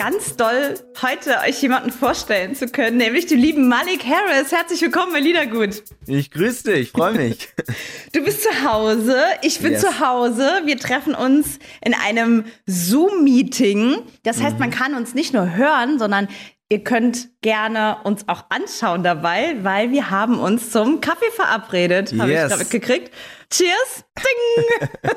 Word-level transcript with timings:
ganz 0.00 0.34
doll, 0.34 0.76
heute 1.02 1.40
euch 1.46 1.60
jemanden 1.60 1.92
vorstellen 1.92 2.54
zu 2.54 2.68
können, 2.68 2.96
nämlich 2.96 3.26
den 3.26 3.38
lieben 3.38 3.68
Malik 3.68 4.02
Harris. 4.06 4.50
Herzlich 4.50 4.80
willkommen 4.80 5.12
bei 5.12 5.20
Liedergut. 5.20 5.82
Ich 6.06 6.30
grüße 6.30 6.72
dich, 6.72 6.92
freue 6.92 7.12
mich. 7.12 7.50
Du 8.14 8.24
bist 8.24 8.42
zu 8.42 8.64
Hause, 8.64 9.18
ich 9.42 9.60
bin 9.60 9.72
yes. 9.72 9.82
zu 9.82 10.00
Hause. 10.00 10.62
Wir 10.64 10.78
treffen 10.78 11.14
uns 11.14 11.58
in 11.84 11.92
einem 11.92 12.46
Zoom-Meeting. 12.64 13.98
Das 14.22 14.40
heißt, 14.40 14.54
mhm. 14.54 14.60
man 14.60 14.70
kann 14.70 14.94
uns 14.94 15.12
nicht 15.12 15.34
nur 15.34 15.54
hören, 15.54 15.98
sondern 15.98 16.28
Ihr 16.72 16.84
könnt 16.84 17.30
gerne 17.40 17.96
uns 18.04 18.28
auch 18.28 18.44
anschauen 18.48 19.02
dabei, 19.02 19.56
weil 19.62 19.90
wir 19.90 20.10
haben 20.10 20.38
uns 20.38 20.70
zum 20.70 21.00
Kaffee 21.00 21.32
verabredet. 21.32 22.14
Habe 22.16 22.30
yes. 22.30 22.44
ich 22.44 22.50
damit 22.50 22.70
gekriegt. 22.70 23.12
Cheers! 23.50 24.04
Ding! 24.16 25.10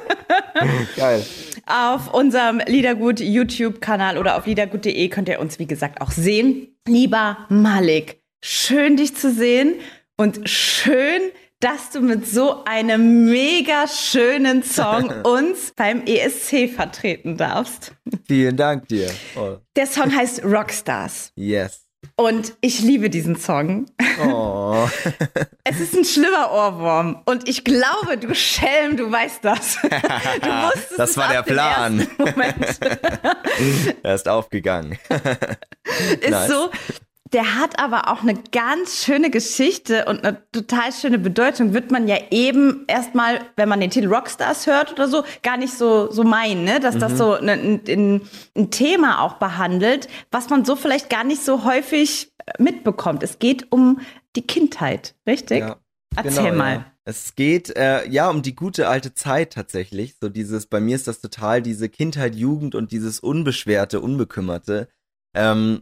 Geil. 0.95 1.23
Auf 1.67 2.11
unserem 2.11 2.59
Liedergut 2.65 3.19
YouTube-Kanal 3.19 4.17
oder 4.17 4.35
auf 4.37 4.47
liedergut.de 4.47 5.07
könnt 5.09 5.29
ihr 5.29 5.39
uns, 5.39 5.59
wie 5.59 5.67
gesagt, 5.67 6.01
auch 6.01 6.09
sehen. 6.09 6.75
Lieber 6.87 7.45
Malik, 7.49 8.23
schön 8.41 8.97
dich 8.97 9.15
zu 9.15 9.31
sehen 9.31 9.75
und 10.17 10.49
schön, 10.49 11.21
dass 11.63 11.91
du 11.91 12.01
mit 12.01 12.27
so 12.27 12.65
einem 12.65 13.25
mega 13.25 13.87
schönen 13.87 14.63
Song 14.63 15.09
uns 15.23 15.71
beim 15.75 16.03
ESC 16.05 16.69
vertreten 16.69 17.37
darfst. 17.37 17.93
Vielen 18.27 18.57
Dank 18.57 18.89
dir. 18.89 19.09
Oh. 19.37 19.57
Der 19.77 19.87
Song 19.87 20.13
heißt 20.13 20.43
Rockstars. 20.43 21.31
Yes. 21.35 21.83
Und 22.17 22.53
ich 22.59 22.81
liebe 22.81 23.09
diesen 23.09 23.37
Song. 23.37 23.85
Oh. 24.27 24.89
es 25.63 25.79
ist 25.79 25.95
ein 25.95 26.03
schlimmer 26.03 26.51
Ohrwurm. 26.51 27.21
Und 27.25 27.47
ich 27.47 27.63
glaube, 27.63 28.17
du 28.19 28.35
Schelm, 28.35 28.97
du 28.97 29.09
weißt 29.09 29.39
das. 29.43 29.77
Du 30.41 30.49
wusstest 30.49 30.99
das 30.99 31.17
war 31.17 31.31
der 31.31 31.43
Plan. 31.43 32.05
er 34.03 34.15
ist 34.15 34.27
aufgegangen. 34.27 34.97
ist 36.19 36.29
nice. 36.29 36.49
so, 36.49 36.69
der 37.33 37.57
hat 37.57 37.79
aber 37.79 38.11
auch 38.11 38.21
eine 38.21 38.35
ganz 38.51 39.03
schöne 39.03 39.29
Geschichte 39.31 40.05
und 40.05 40.23
eine 40.23 40.41
total 40.51 40.93
schöne 40.93 41.17
Bedeutung. 41.17 41.73
Wird 41.73 41.91
man 41.91 42.07
ja 42.07 42.17
eben 42.29 42.85
erstmal, 42.87 43.41
wenn 43.55 43.67
man 43.67 43.79
den 43.79 43.89
Titel 43.89 44.07
Rockstars 44.07 44.67
hört 44.67 44.93
oder 44.93 45.07
so, 45.07 45.23
gar 45.41 45.57
nicht 45.57 45.73
so, 45.73 46.11
so 46.11 46.23
meinen, 46.23 46.63
ne? 46.63 46.79
dass 46.79 46.95
mhm. 46.95 46.99
das 46.99 47.17
so 47.17 47.33
ein, 47.33 47.81
ein, 47.87 48.21
ein 48.55 48.71
Thema 48.71 49.21
auch 49.21 49.33
behandelt, 49.33 50.07
was 50.31 50.49
man 50.49 50.63
so 50.63 50.75
vielleicht 50.75 51.09
gar 51.09 51.23
nicht 51.23 51.43
so 51.43 51.63
häufig 51.65 52.31
mitbekommt. 52.59 53.23
Es 53.23 53.39
geht 53.39 53.71
um 53.71 53.99
die 54.35 54.45
Kindheit, 54.45 55.15
richtig? 55.27 55.59
Ja, 55.59 55.77
Erzähl 56.15 56.43
genau, 56.43 56.57
mal. 56.57 56.73
Ja. 56.75 56.85
Es 57.05 57.35
geht 57.35 57.75
äh, 57.75 58.07
ja 58.09 58.29
um 58.29 58.43
die 58.43 58.55
gute 58.55 58.87
alte 58.87 59.13
Zeit 59.13 59.53
tatsächlich. 59.53 60.15
So 60.21 60.29
dieses, 60.29 60.67
bei 60.67 60.79
mir 60.79 60.95
ist 60.95 61.07
das 61.07 61.19
total 61.19 61.61
diese 61.61 61.89
Kindheit, 61.89 62.35
Jugend 62.35 62.75
und 62.75 62.91
dieses 62.91 63.19
unbeschwerte, 63.19 63.99
unbekümmerte. 63.99 64.87
Ähm, 65.35 65.81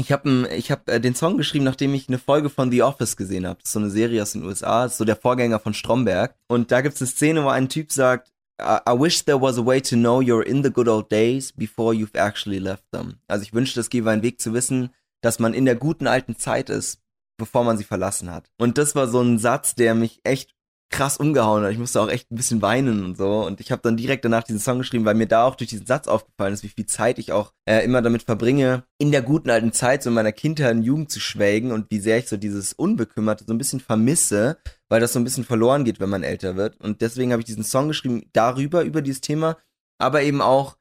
ich 0.00 0.12
habe 0.12 0.48
ich 0.54 0.70
hab, 0.70 0.88
äh, 0.88 1.00
den 1.00 1.14
Song 1.14 1.36
geschrieben, 1.36 1.64
nachdem 1.64 1.94
ich 1.94 2.08
eine 2.08 2.18
Folge 2.18 2.50
von 2.50 2.70
The 2.70 2.82
Office 2.82 3.16
gesehen 3.16 3.46
habe. 3.46 3.60
So 3.62 3.78
eine 3.78 3.90
Serie 3.90 4.22
aus 4.22 4.32
den 4.32 4.44
USA, 4.44 4.84
das 4.84 4.92
ist 4.92 4.98
so 4.98 5.04
der 5.04 5.16
Vorgänger 5.16 5.60
von 5.60 5.74
Stromberg. 5.74 6.34
Und 6.48 6.72
da 6.72 6.80
gibt 6.80 6.94
es 6.94 7.02
eine 7.02 7.08
Szene, 7.08 7.44
wo 7.44 7.48
ein 7.48 7.68
Typ 7.68 7.92
sagt, 7.92 8.32
I 8.60 8.92
wish 8.92 9.24
there 9.24 9.40
was 9.40 9.58
a 9.58 9.64
way 9.64 9.80
to 9.80 9.96
know 9.96 10.20
you're 10.20 10.44
in 10.44 10.62
the 10.62 10.70
good 10.70 10.88
old 10.88 11.10
days 11.10 11.52
before 11.52 11.94
you've 11.94 12.14
actually 12.14 12.58
left 12.58 12.84
them. 12.92 13.20
Also 13.26 13.42
ich 13.42 13.54
wünschte, 13.54 13.80
es 13.80 13.88
gäbe 13.88 14.10
einen 14.10 14.22
Weg 14.22 14.40
zu 14.40 14.52
wissen, 14.52 14.90
dass 15.22 15.38
man 15.38 15.54
in 15.54 15.64
der 15.64 15.76
guten 15.76 16.06
alten 16.06 16.36
Zeit 16.36 16.68
ist, 16.68 17.00
bevor 17.38 17.64
man 17.64 17.78
sie 17.78 17.84
verlassen 17.84 18.30
hat. 18.30 18.50
Und 18.58 18.76
das 18.76 18.94
war 18.94 19.08
so 19.08 19.20
ein 19.20 19.38
Satz, 19.38 19.74
der 19.74 19.94
mich 19.94 20.20
echt 20.24 20.54
krass 20.90 21.16
umgehauen 21.16 21.64
hat. 21.64 21.72
Ich 21.72 21.78
musste 21.78 22.00
auch 22.00 22.08
echt 22.08 22.30
ein 22.30 22.36
bisschen 22.36 22.62
weinen 22.62 23.04
und 23.04 23.16
so. 23.16 23.44
Und 23.44 23.60
ich 23.60 23.70
habe 23.72 23.80
dann 23.82 23.96
direkt 23.96 24.24
danach 24.24 24.42
diesen 24.42 24.60
Song 24.60 24.78
geschrieben, 24.78 25.04
weil 25.04 25.14
mir 25.14 25.28
da 25.28 25.44
auch 25.44 25.54
durch 25.54 25.70
diesen 25.70 25.86
Satz 25.86 26.08
aufgefallen 26.08 26.52
ist, 26.52 26.64
wie 26.64 26.68
viel 26.68 26.86
Zeit 26.86 27.18
ich 27.18 27.32
auch 27.32 27.52
äh, 27.64 27.84
immer 27.84 28.02
damit 28.02 28.24
verbringe, 28.24 28.82
in 28.98 29.12
der 29.12 29.22
guten 29.22 29.50
alten 29.50 29.72
Zeit, 29.72 30.02
so 30.02 30.10
in 30.10 30.14
meiner 30.14 30.32
Kindheit 30.32 30.74
und 30.74 30.82
Jugend 30.82 31.10
zu 31.10 31.20
schwelgen 31.20 31.72
und 31.72 31.90
wie 31.90 32.00
sehr 32.00 32.18
ich 32.18 32.28
so 32.28 32.36
dieses 32.36 32.72
Unbekümmerte 32.72 33.44
so 33.46 33.54
ein 33.54 33.58
bisschen 33.58 33.80
vermisse, 33.80 34.58
weil 34.88 35.00
das 35.00 35.12
so 35.12 35.20
ein 35.20 35.24
bisschen 35.24 35.44
verloren 35.44 35.84
geht, 35.84 36.00
wenn 36.00 36.10
man 36.10 36.24
älter 36.24 36.56
wird. 36.56 36.80
Und 36.80 37.00
deswegen 37.00 37.32
habe 37.32 37.40
ich 37.40 37.46
diesen 37.46 37.64
Song 37.64 37.88
geschrieben 37.88 38.28
darüber, 38.32 38.82
über 38.82 39.00
dieses 39.00 39.20
Thema, 39.20 39.56
aber 39.98 40.22
eben 40.22 40.42
auch 40.42 40.76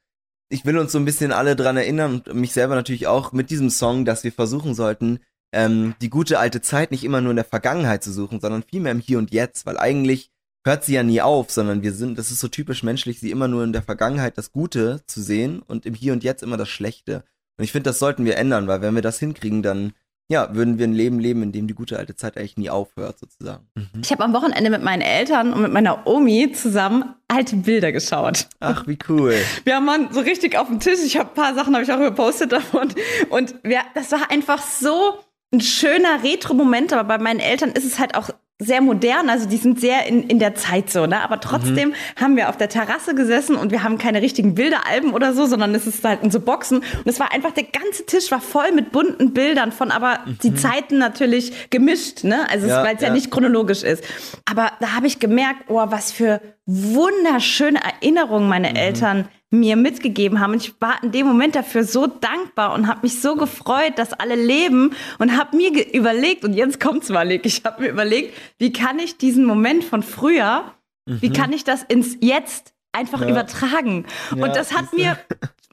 ich 0.50 0.66
will 0.66 0.78
uns 0.80 0.92
so 0.92 0.98
ein 0.98 1.06
bisschen 1.06 1.32
alle 1.32 1.56
dran 1.56 1.78
erinnern 1.78 2.24
und 2.26 2.34
mich 2.34 2.54
selber 2.54 2.74
natürlich 2.74 3.06
auch 3.06 3.32
mit 3.34 3.52
diesem 3.52 3.70
Song, 3.70 4.04
dass 4.04 4.24
wir 4.24 4.32
versuchen 4.32 4.74
sollten, 4.74 5.20
ähm, 5.52 5.96
die 6.02 6.10
gute 6.10 6.40
alte 6.40 6.62
Zeit 6.62 6.92
nicht 6.92 7.04
immer 7.04 7.22
nur 7.22 7.32
in 7.32 7.36
der 7.36 7.46
Vergangenheit 7.46 8.04
zu 8.04 8.12
suchen, 8.12 8.40
sondern 8.40 8.64
vielmehr 8.64 8.92
im 8.92 9.00
Hier 9.00 9.18
und 9.18 9.32
Jetzt, 9.32 9.66
weil 9.66 9.78
eigentlich 9.78 10.32
hört 10.66 10.84
sie 10.84 10.94
ja 10.94 11.04
nie 11.04 11.22
auf, 11.22 11.50
sondern 11.50 11.84
wir 11.84 11.94
sind, 11.94 12.18
das 12.18 12.32
ist 12.32 12.40
so 12.40 12.48
typisch 12.48 12.84
menschlich, 12.84 13.20
sie 13.20 13.32
immer 13.32 13.48
nur 13.48 13.64
in 13.64 13.74
der 13.74 13.82
Vergangenheit 13.82 14.38
das 14.38 14.52
Gute 14.52 15.02
zu 15.08 15.22
sehen 15.22 15.62
und 15.62 15.86
im 15.86 15.94
Hier 15.94 16.14
und 16.14 16.24
Jetzt 16.24 16.44
immer 16.44 16.58
das 16.58 16.70
Schlechte. 16.70 17.24
Und 17.58 17.64
ich 17.64 17.72
finde, 17.72 17.90
das 17.90 18.00
sollten 18.00 18.26
wir 18.26 18.38
ändern, 18.38 18.68
weil 18.68 18.82
wenn 18.82 18.96
wir 18.96 19.02
das 19.02 19.20
hinkriegen, 19.20 19.64
dann 19.64 19.94
ja, 20.32 20.54
würden 20.54 20.78
wir 20.78 20.86
ein 20.86 20.94
Leben 20.94 21.20
leben, 21.20 21.42
in 21.42 21.52
dem 21.52 21.66
die 21.66 21.74
gute 21.74 21.98
alte 21.98 22.16
Zeit 22.16 22.38
eigentlich 22.38 22.56
nie 22.56 22.70
aufhört, 22.70 23.18
sozusagen. 23.18 23.68
Mhm. 23.74 24.02
Ich 24.04 24.12
habe 24.12 24.24
am 24.24 24.32
Wochenende 24.34 24.70
mit 24.70 24.84
meinen 24.84 25.02
Eltern 25.02 25.52
und 25.52 25.64
mit 25.64 25.74
meiner 25.74 26.06
Omi 26.06 26.52
zusammen 26.52 27.16
alte 27.28 27.56
Bilder 27.56 27.92
geschaut. 27.92 28.48
Ach, 28.60 28.86
wie 28.86 29.00
cool. 29.10 29.34
Wir 29.64 29.76
haben 29.76 29.86
mal 29.86 30.14
so 30.14 30.20
richtig 30.20 30.56
auf 30.56 30.68
dem 30.68 30.80
Tisch, 30.80 31.00
ich 31.04 31.18
habe 31.18 31.30
ein 31.30 31.34
paar 31.36 31.56
Sachen 31.56 31.74
habe 31.74 31.84
ich 31.84 31.92
auch 31.92 32.00
gepostet 32.00 32.52
davon 32.52 32.94
und 33.30 33.56
wir, 33.64 33.82
das 33.96 34.12
war 34.12 34.30
einfach 34.30 34.62
so 34.62 35.18
ein 35.52 35.62
schöner 35.62 36.24
Retro-Moment, 36.24 36.94
aber 36.94 37.04
bei 37.04 37.18
meinen 37.18 37.40
Eltern 37.40 37.72
ist 37.72 37.86
es 37.86 38.00
halt 38.00 38.16
auch 38.16 38.30
sehr 38.62 38.82
modern, 38.82 39.30
also 39.30 39.48
die 39.48 39.56
sind 39.56 39.80
sehr 39.80 40.06
in, 40.06 40.24
in 40.24 40.38
der 40.38 40.54
Zeit 40.54 40.90
so, 40.90 41.06
ne? 41.06 41.22
Aber 41.22 41.40
trotzdem 41.40 41.90
mhm. 41.90 41.94
haben 42.20 42.36
wir 42.36 42.50
auf 42.50 42.58
der 42.58 42.68
Terrasse 42.68 43.16
gesessen 43.16 43.56
und 43.56 43.72
wir 43.72 43.84
haben 43.84 43.98
keine 43.98 44.22
richtigen 44.22 44.54
Bilderalben 44.54 45.14
oder 45.14 45.34
so, 45.34 45.46
sondern 45.46 45.74
es 45.74 45.88
ist 45.88 46.04
halt 46.04 46.24
in 46.24 46.30
so 46.30 46.42
Boxen. 46.42 46.80
Und 46.80 47.08
es 47.08 47.22
war 47.22 47.32
einfach, 47.32 47.52
der 47.52 47.64
ganze 47.64 48.06
Tisch 48.06 48.30
war 48.32 48.42
voll 48.42 48.74
mit 48.74 48.92
bunten 48.92 49.34
Bildern 49.34 49.72
von 49.72 49.92
aber 49.92 50.20
mhm. 50.26 50.38
die 50.44 50.56
Zeiten 50.56 50.98
natürlich 50.98 51.70
gemischt, 51.70 52.26
ne? 52.26 52.50
Also 52.50 52.68
ja, 52.68 52.84
weil 52.84 52.96
es 52.96 53.02
ja. 53.02 53.08
ja 53.08 53.14
nicht 53.14 53.32
chronologisch 53.32 53.84
ist. 53.84 54.04
Aber 54.44 54.74
da 54.82 54.94
habe 54.94 55.08
ich 55.08 55.20
gemerkt, 55.20 55.70
oh, 55.70 55.82
was 55.86 56.12
für 56.12 56.42
wunderschöne 56.66 57.80
Erinnerungen 57.82 58.50
meine 58.50 58.72
mhm. 58.72 58.76
Eltern 58.76 59.30
mir 59.52 59.76
mitgegeben 59.76 60.40
haben. 60.40 60.54
Und 60.54 60.64
ich 60.64 60.80
war 60.80 61.02
in 61.04 61.12
dem 61.12 61.26
Moment 61.26 61.56
dafür 61.56 61.84
so 61.84 62.08
dankbar 62.08 62.74
und 62.74 62.88
habe 62.88 63.02
mich 63.04 63.22
so 63.22 63.36
gefreut, 63.36 63.94
dass 63.98 64.14
alle 64.14 64.36
leben 64.36 64.96
und 65.18 65.38
habe 65.38 65.58
mir 65.58 65.94
überlegt, 65.94 66.44
und 66.44 66.54
jetzt 66.54 66.80
kommt's 66.80 67.10
mal, 67.10 67.32
ich 67.32 67.64
habe 67.66 67.82
mir 67.82 67.90
überlegt, 67.90 68.36
wie 68.60 68.72
kann 68.72 69.00
ich 69.00 69.18
diesen 69.18 69.46
Moment 69.46 69.84
von 69.84 70.04
früher, 70.04 70.74
mhm. 71.06 71.22
wie 71.22 71.32
kann 71.32 71.52
ich 71.52 71.64
das 71.64 71.84
ins 71.84 72.18
Jetzt 72.22 72.74
einfach 72.92 73.22
ja. 73.22 73.30
übertragen? 73.30 74.06
Ja, 74.36 74.44
und 74.44 74.56
das 74.56 74.74
hat 74.74 74.94
mir, 74.94 75.18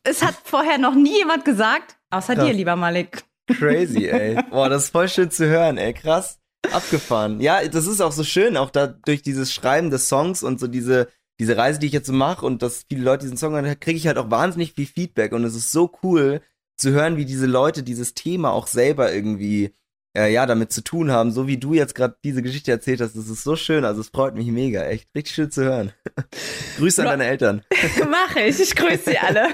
es 0.04 0.24
hat 0.24 0.34
vorher 0.42 0.78
noch 0.78 0.94
nie 0.94 1.18
jemand 1.18 1.44
gesagt, 1.44 1.96
außer 2.10 2.34
Krass. 2.34 2.46
dir, 2.46 2.54
lieber 2.54 2.76
Malik. 2.76 3.24
Crazy, 3.46 4.06
ey. 4.06 4.38
Boah, 4.50 4.68
das 4.68 4.84
ist 4.84 4.90
voll 4.90 5.08
schön 5.08 5.30
zu 5.30 5.46
hören, 5.46 5.76
ey. 5.76 5.92
Krass. 5.92 6.38
Abgefahren. 6.72 7.40
Ja, 7.40 7.66
das 7.68 7.86
ist 7.86 8.00
auch 8.00 8.10
so 8.10 8.24
schön, 8.24 8.56
auch 8.56 8.70
da 8.70 8.88
durch 8.88 9.22
dieses 9.22 9.52
Schreiben 9.52 9.90
des 9.90 10.08
Songs 10.08 10.42
und 10.42 10.58
so 10.58 10.66
diese, 10.66 11.08
diese 11.38 11.56
Reise, 11.56 11.78
die 11.78 11.86
ich 11.86 11.92
jetzt 11.92 12.06
so 12.06 12.12
mache 12.12 12.44
und 12.46 12.62
dass 12.62 12.84
viele 12.88 13.02
Leute 13.02 13.24
diesen 13.24 13.36
Song 13.36 13.52
hören, 13.52 13.80
kriege 13.80 13.98
ich 13.98 14.06
halt 14.06 14.18
auch 14.18 14.30
wahnsinnig 14.30 14.72
viel 14.72 14.86
Feedback. 14.86 15.32
Und 15.32 15.44
es 15.44 15.54
ist 15.54 15.72
so 15.72 15.92
cool 16.02 16.40
zu 16.76 16.90
hören, 16.90 17.16
wie 17.16 17.24
diese 17.24 17.46
Leute 17.46 17.82
dieses 17.82 18.14
Thema 18.14 18.52
auch 18.52 18.66
selber 18.66 19.12
irgendwie 19.12 19.74
äh, 20.16 20.32
ja 20.32 20.46
damit 20.46 20.72
zu 20.72 20.82
tun 20.82 21.12
haben, 21.12 21.30
so 21.30 21.46
wie 21.46 21.58
du 21.58 21.74
jetzt 21.74 21.94
gerade 21.94 22.16
diese 22.24 22.42
Geschichte 22.42 22.70
erzählt 22.70 23.00
hast. 23.00 23.14
Das 23.14 23.28
ist 23.28 23.44
so 23.44 23.54
schön, 23.54 23.84
also 23.84 24.00
es 24.00 24.08
freut 24.08 24.34
mich 24.34 24.46
mega, 24.48 24.82
echt 24.84 25.08
richtig 25.14 25.34
schön 25.34 25.50
zu 25.50 25.64
hören. 25.64 25.92
Grüße 26.78 27.02
an 27.02 27.08
deine 27.08 27.26
Eltern. 27.26 27.62
Mache 28.10 28.40
ich, 28.40 28.60
ich 28.60 28.74
grüße 28.74 29.10
sie 29.10 29.18
alle. 29.18 29.48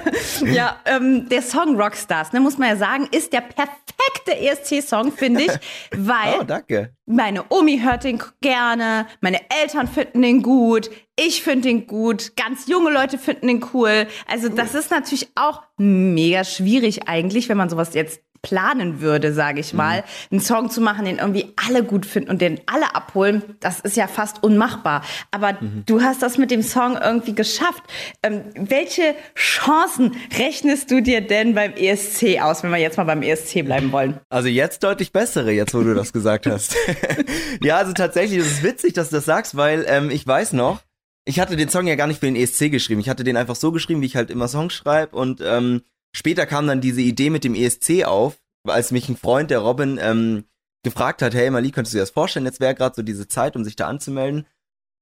ja, 0.52 0.81
ähm, 0.86 1.28
der 1.28 1.42
Song 1.42 1.81
Rockstars, 1.81 2.32
ne, 2.32 2.40
muss 2.40 2.58
man 2.58 2.69
ja 2.70 2.76
sagen, 2.76 3.08
ist 3.10 3.32
der 3.32 3.40
perfekte 3.40 4.36
ESC-Song, 4.36 5.12
finde 5.12 5.42
ich, 5.42 5.52
weil 5.96 6.40
oh, 6.40 6.44
danke. 6.44 6.94
meine 7.06 7.44
Omi 7.50 7.81
hört 7.81 8.04
den 8.04 8.22
gerne, 8.40 9.06
meine 9.20 9.40
Eltern 9.62 9.88
finden 9.88 10.22
den 10.22 10.42
gut, 10.42 10.90
ich 11.16 11.42
finde 11.42 11.69
den 11.69 11.86
gut, 11.86 12.36
ganz 12.36 12.69
junge 12.69 12.90
Leute 12.90 13.19
finden 13.19 13.48
den 13.48 13.64
cool. 13.75 14.06
Also 14.26 14.48
das 14.48 14.75
ist 14.75 14.90
natürlich 14.90 15.28
auch 15.34 15.62
mega 15.76 16.44
schwierig 16.44 17.08
eigentlich, 17.08 17.48
wenn 17.48 17.56
man 17.56 17.69
sowas 17.69 17.94
jetzt 17.94 18.20
planen 18.42 19.00
würde, 19.00 19.32
sage 19.32 19.60
ich 19.60 19.72
mal, 19.72 19.98
mhm. 19.98 20.04
einen 20.32 20.40
Song 20.40 20.70
zu 20.70 20.80
machen, 20.80 21.04
den 21.04 21.18
irgendwie 21.18 21.52
alle 21.56 21.84
gut 21.84 22.04
finden 22.04 22.30
und 22.30 22.40
den 22.40 22.60
alle 22.66 22.94
abholen, 22.94 23.42
das 23.60 23.80
ist 23.80 23.96
ja 23.96 24.08
fast 24.08 24.42
unmachbar. 24.42 25.02
Aber 25.30 25.54
mhm. 25.60 25.84
du 25.86 26.02
hast 26.02 26.22
das 26.22 26.38
mit 26.38 26.50
dem 26.50 26.62
Song 26.62 26.98
irgendwie 27.00 27.34
geschafft. 27.34 27.84
Ähm, 28.22 28.42
welche 28.54 29.14
Chancen 29.36 30.16
rechnest 30.36 30.90
du 30.90 31.00
dir 31.00 31.20
denn 31.20 31.54
beim 31.54 31.72
ESC 31.72 32.40
aus, 32.42 32.64
wenn 32.64 32.70
wir 32.72 32.78
jetzt 32.78 32.96
mal 32.96 33.04
beim 33.04 33.22
ESC 33.22 33.64
bleiben 33.64 33.92
wollen? 33.92 34.18
Also 34.28 34.48
jetzt 34.48 34.82
deutlich 34.82 35.12
bessere, 35.12 35.52
jetzt 35.52 35.72
wo 35.72 35.82
du 35.82 35.94
das 35.94 36.12
gesagt 36.12 36.46
hast. 36.46 36.74
ja, 37.62 37.76
also 37.76 37.92
tatsächlich, 37.92 38.40
es 38.40 38.46
ist 38.46 38.62
witzig, 38.64 38.92
dass 38.92 39.10
du 39.10 39.16
das 39.16 39.24
sagst, 39.24 39.56
weil 39.56 39.84
ähm, 39.88 40.10
ich 40.10 40.26
weiß 40.26 40.52
noch, 40.52 40.80
ich 41.24 41.38
hatte 41.38 41.54
den 41.54 41.68
Song 41.68 41.86
ja 41.86 41.94
gar 41.94 42.08
nicht 42.08 42.18
für 42.18 42.26
den 42.26 42.36
ESC 42.36 42.70
geschrieben. 42.70 43.00
Ich 43.00 43.08
hatte 43.08 43.22
den 43.22 43.36
einfach 43.36 43.54
so 43.54 43.70
geschrieben, 43.70 44.00
wie 44.00 44.06
ich 44.06 44.16
halt 44.16 44.30
immer 44.30 44.48
Songs 44.48 44.74
schreibe. 44.74 45.14
Und 45.16 45.40
ähm, 45.40 45.82
später 46.14 46.46
kam 46.46 46.66
dann 46.66 46.80
diese 46.80 47.00
Idee 47.00 47.30
mit 47.30 47.44
dem 47.44 47.54
ESC 47.54 48.04
auf, 48.04 48.38
als 48.64 48.90
mich 48.90 49.08
ein 49.08 49.16
Freund, 49.16 49.50
der 49.50 49.60
Robin, 49.60 49.98
ähm, 50.00 50.44
gefragt 50.82 51.22
hat, 51.22 51.34
hey 51.34 51.50
Mali, 51.50 51.70
könntest 51.70 51.94
du 51.94 51.98
dir 51.98 52.02
das 52.02 52.10
vorstellen? 52.10 52.46
Jetzt 52.46 52.60
wäre 52.60 52.74
gerade 52.74 52.94
so 52.94 53.02
diese 53.02 53.28
Zeit, 53.28 53.56
um 53.56 53.64
sich 53.64 53.76
da 53.76 53.86
anzumelden. 53.86 54.46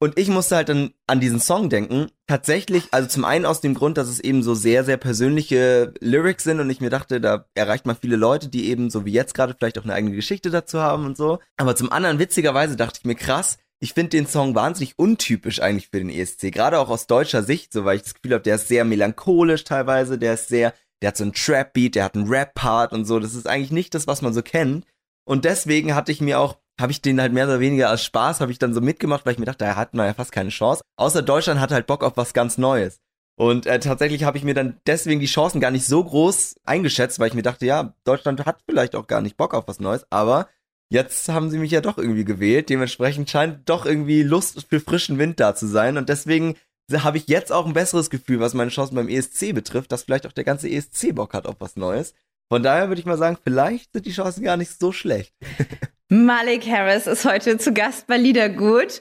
Und 0.02 0.18
ich 0.18 0.28
musste 0.28 0.56
halt 0.56 0.70
dann 0.70 0.94
an 1.06 1.20
diesen 1.20 1.40
Song 1.40 1.68
denken. 1.68 2.10
Tatsächlich, 2.26 2.84
also 2.90 3.06
zum 3.06 3.26
einen 3.26 3.44
aus 3.44 3.60
dem 3.60 3.74
Grund, 3.74 3.98
dass 3.98 4.08
es 4.08 4.18
eben 4.18 4.42
so 4.42 4.54
sehr, 4.54 4.82
sehr 4.82 4.96
persönliche 4.96 5.92
Lyrics 6.00 6.44
sind 6.44 6.58
und 6.58 6.70
ich 6.70 6.80
mir 6.80 6.88
dachte, 6.88 7.20
da 7.20 7.44
erreicht 7.54 7.84
man 7.84 7.96
viele 8.00 8.16
Leute, 8.16 8.48
die 8.48 8.70
eben 8.70 8.88
so 8.88 9.04
wie 9.04 9.12
jetzt 9.12 9.34
gerade 9.34 9.54
vielleicht 9.54 9.78
auch 9.78 9.84
eine 9.84 9.92
eigene 9.92 10.16
Geschichte 10.16 10.48
dazu 10.48 10.80
haben 10.80 11.04
und 11.04 11.18
so. 11.18 11.38
Aber 11.58 11.76
zum 11.76 11.92
anderen, 11.92 12.18
witzigerweise 12.18 12.76
dachte 12.76 13.00
ich 13.00 13.04
mir 13.04 13.14
krass, 13.14 13.58
ich 13.78 13.92
finde 13.92 14.10
den 14.10 14.26
Song 14.26 14.54
wahnsinnig 14.54 14.98
untypisch 14.98 15.60
eigentlich 15.60 15.88
für 15.88 15.98
den 15.98 16.10
ESC, 16.10 16.50
gerade 16.50 16.78
auch 16.78 16.88
aus 16.88 17.06
deutscher 17.06 17.42
Sicht, 17.42 17.72
so 17.72 17.84
weil 17.84 17.96
ich 17.96 18.02
das 18.02 18.14
Gefühl 18.14 18.34
habe, 18.34 18.42
der 18.42 18.54
ist 18.54 18.68
sehr 18.68 18.86
melancholisch 18.86 19.64
teilweise, 19.64 20.16
der 20.18 20.34
ist 20.34 20.48
sehr, 20.48 20.72
der 21.02 21.08
hat 21.08 21.16
so 21.16 21.24
einen 21.24 21.32
Trap-Beat, 21.32 21.94
der 21.94 22.04
hat 22.04 22.14
einen 22.14 22.28
Rap-Part 22.28 22.92
und 22.92 23.04
so, 23.04 23.18
das 23.18 23.34
ist 23.34 23.46
eigentlich 23.46 23.72
nicht 23.72 23.94
das, 23.94 24.06
was 24.06 24.22
man 24.22 24.32
so 24.32 24.42
kennt. 24.42 24.84
Und 25.24 25.44
deswegen 25.44 25.94
hatte 25.94 26.12
ich 26.12 26.20
mir 26.20 26.40
auch, 26.40 26.58
habe 26.80 26.92
ich 26.92 27.02
den 27.02 27.20
halt 27.20 27.32
mehr 27.32 27.44
oder 27.44 27.60
weniger 27.60 27.88
als 27.88 28.04
Spaß, 28.04 28.40
habe 28.40 28.52
ich 28.52 28.58
dann 28.58 28.74
so 28.74 28.80
mitgemacht, 28.80 29.24
weil 29.24 29.34
ich 29.34 29.38
mir 29.38 29.44
dachte, 29.44 29.64
er 29.64 29.76
hat 29.76 29.94
ja 29.94 30.14
fast 30.14 30.32
keine 30.32 30.50
Chance. 30.50 30.82
Außer 30.96 31.22
Deutschland 31.22 31.60
hat 31.60 31.72
halt 31.72 31.86
Bock 31.86 32.02
auf 32.02 32.16
was 32.16 32.32
ganz 32.32 32.58
Neues. 32.58 32.98
Und 33.36 33.66
äh, 33.66 33.80
tatsächlich 33.80 34.24
habe 34.24 34.36
ich 34.36 34.44
mir 34.44 34.54
dann 34.54 34.78
deswegen 34.86 35.20
die 35.20 35.26
Chancen 35.26 35.60
gar 35.60 35.70
nicht 35.70 35.86
so 35.86 36.04
groß 36.04 36.56
eingeschätzt, 36.64 37.18
weil 37.18 37.28
ich 37.28 37.34
mir 37.34 37.42
dachte, 37.42 37.64
ja, 37.64 37.94
Deutschland 38.04 38.44
hat 38.44 38.60
vielleicht 38.68 38.94
auch 38.94 39.06
gar 39.06 39.22
nicht 39.22 39.38
Bock 39.38 39.54
auf 39.54 39.66
was 39.66 39.80
Neues, 39.80 40.04
aber 40.10 40.48
jetzt 40.90 41.28
haben 41.30 41.48
sie 41.48 41.58
mich 41.58 41.70
ja 41.70 41.80
doch 41.80 41.96
irgendwie 41.96 42.24
gewählt. 42.24 42.68
Dementsprechend 42.68 43.30
scheint 43.30 43.68
doch 43.68 43.86
irgendwie 43.86 44.22
Lust 44.22 44.66
für 44.68 44.80
frischen 44.80 45.18
Wind 45.18 45.40
da 45.40 45.54
zu 45.54 45.66
sein. 45.66 45.96
Und 45.96 46.08
deswegen 46.10 46.56
habe 46.90 47.18
ich 47.18 47.28
jetzt 47.28 47.52
auch 47.52 47.66
ein 47.66 47.72
besseres 47.72 48.10
Gefühl, 48.10 48.40
was 48.40 48.54
meine 48.54 48.70
Chancen 48.70 48.94
beim 48.94 49.08
ESC 49.08 49.54
betrifft, 49.54 49.92
dass 49.92 50.04
vielleicht 50.04 50.26
auch 50.26 50.32
der 50.32 50.44
ganze 50.44 50.68
ESC 50.68 51.14
Bock 51.14 51.34
hat 51.34 51.46
auf 51.46 51.56
was 51.58 51.76
Neues. 51.76 52.14
Von 52.48 52.62
daher 52.62 52.88
würde 52.88 53.00
ich 53.00 53.06
mal 53.06 53.18
sagen, 53.18 53.38
vielleicht 53.42 53.92
sind 53.92 54.06
die 54.06 54.12
Chancen 54.12 54.42
gar 54.42 54.56
nicht 54.56 54.78
so 54.78 54.92
schlecht. 54.92 55.34
Malik 56.08 56.66
Harris 56.66 57.06
ist 57.06 57.24
heute 57.24 57.58
zu 57.58 57.72
Gast 57.72 58.08
bei 58.08 58.16
Liedergut 58.16 59.00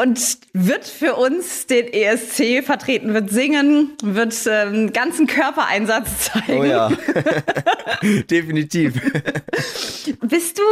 und 0.00 0.38
wird 0.52 0.84
für 0.84 1.14
uns 1.16 1.66
den 1.66 1.92
ESC 1.92 2.64
vertreten, 2.64 3.14
wird 3.14 3.30
singen, 3.30 3.96
wird 4.02 4.34
ähm, 4.48 4.92
ganzen 4.92 5.26
Körpereinsatz 5.26 6.30
zeigen. 6.32 6.60
Oh 6.60 6.64
ja, 6.64 6.90
definitiv. 8.30 8.94
Bist 10.20 10.58
du 10.58 10.62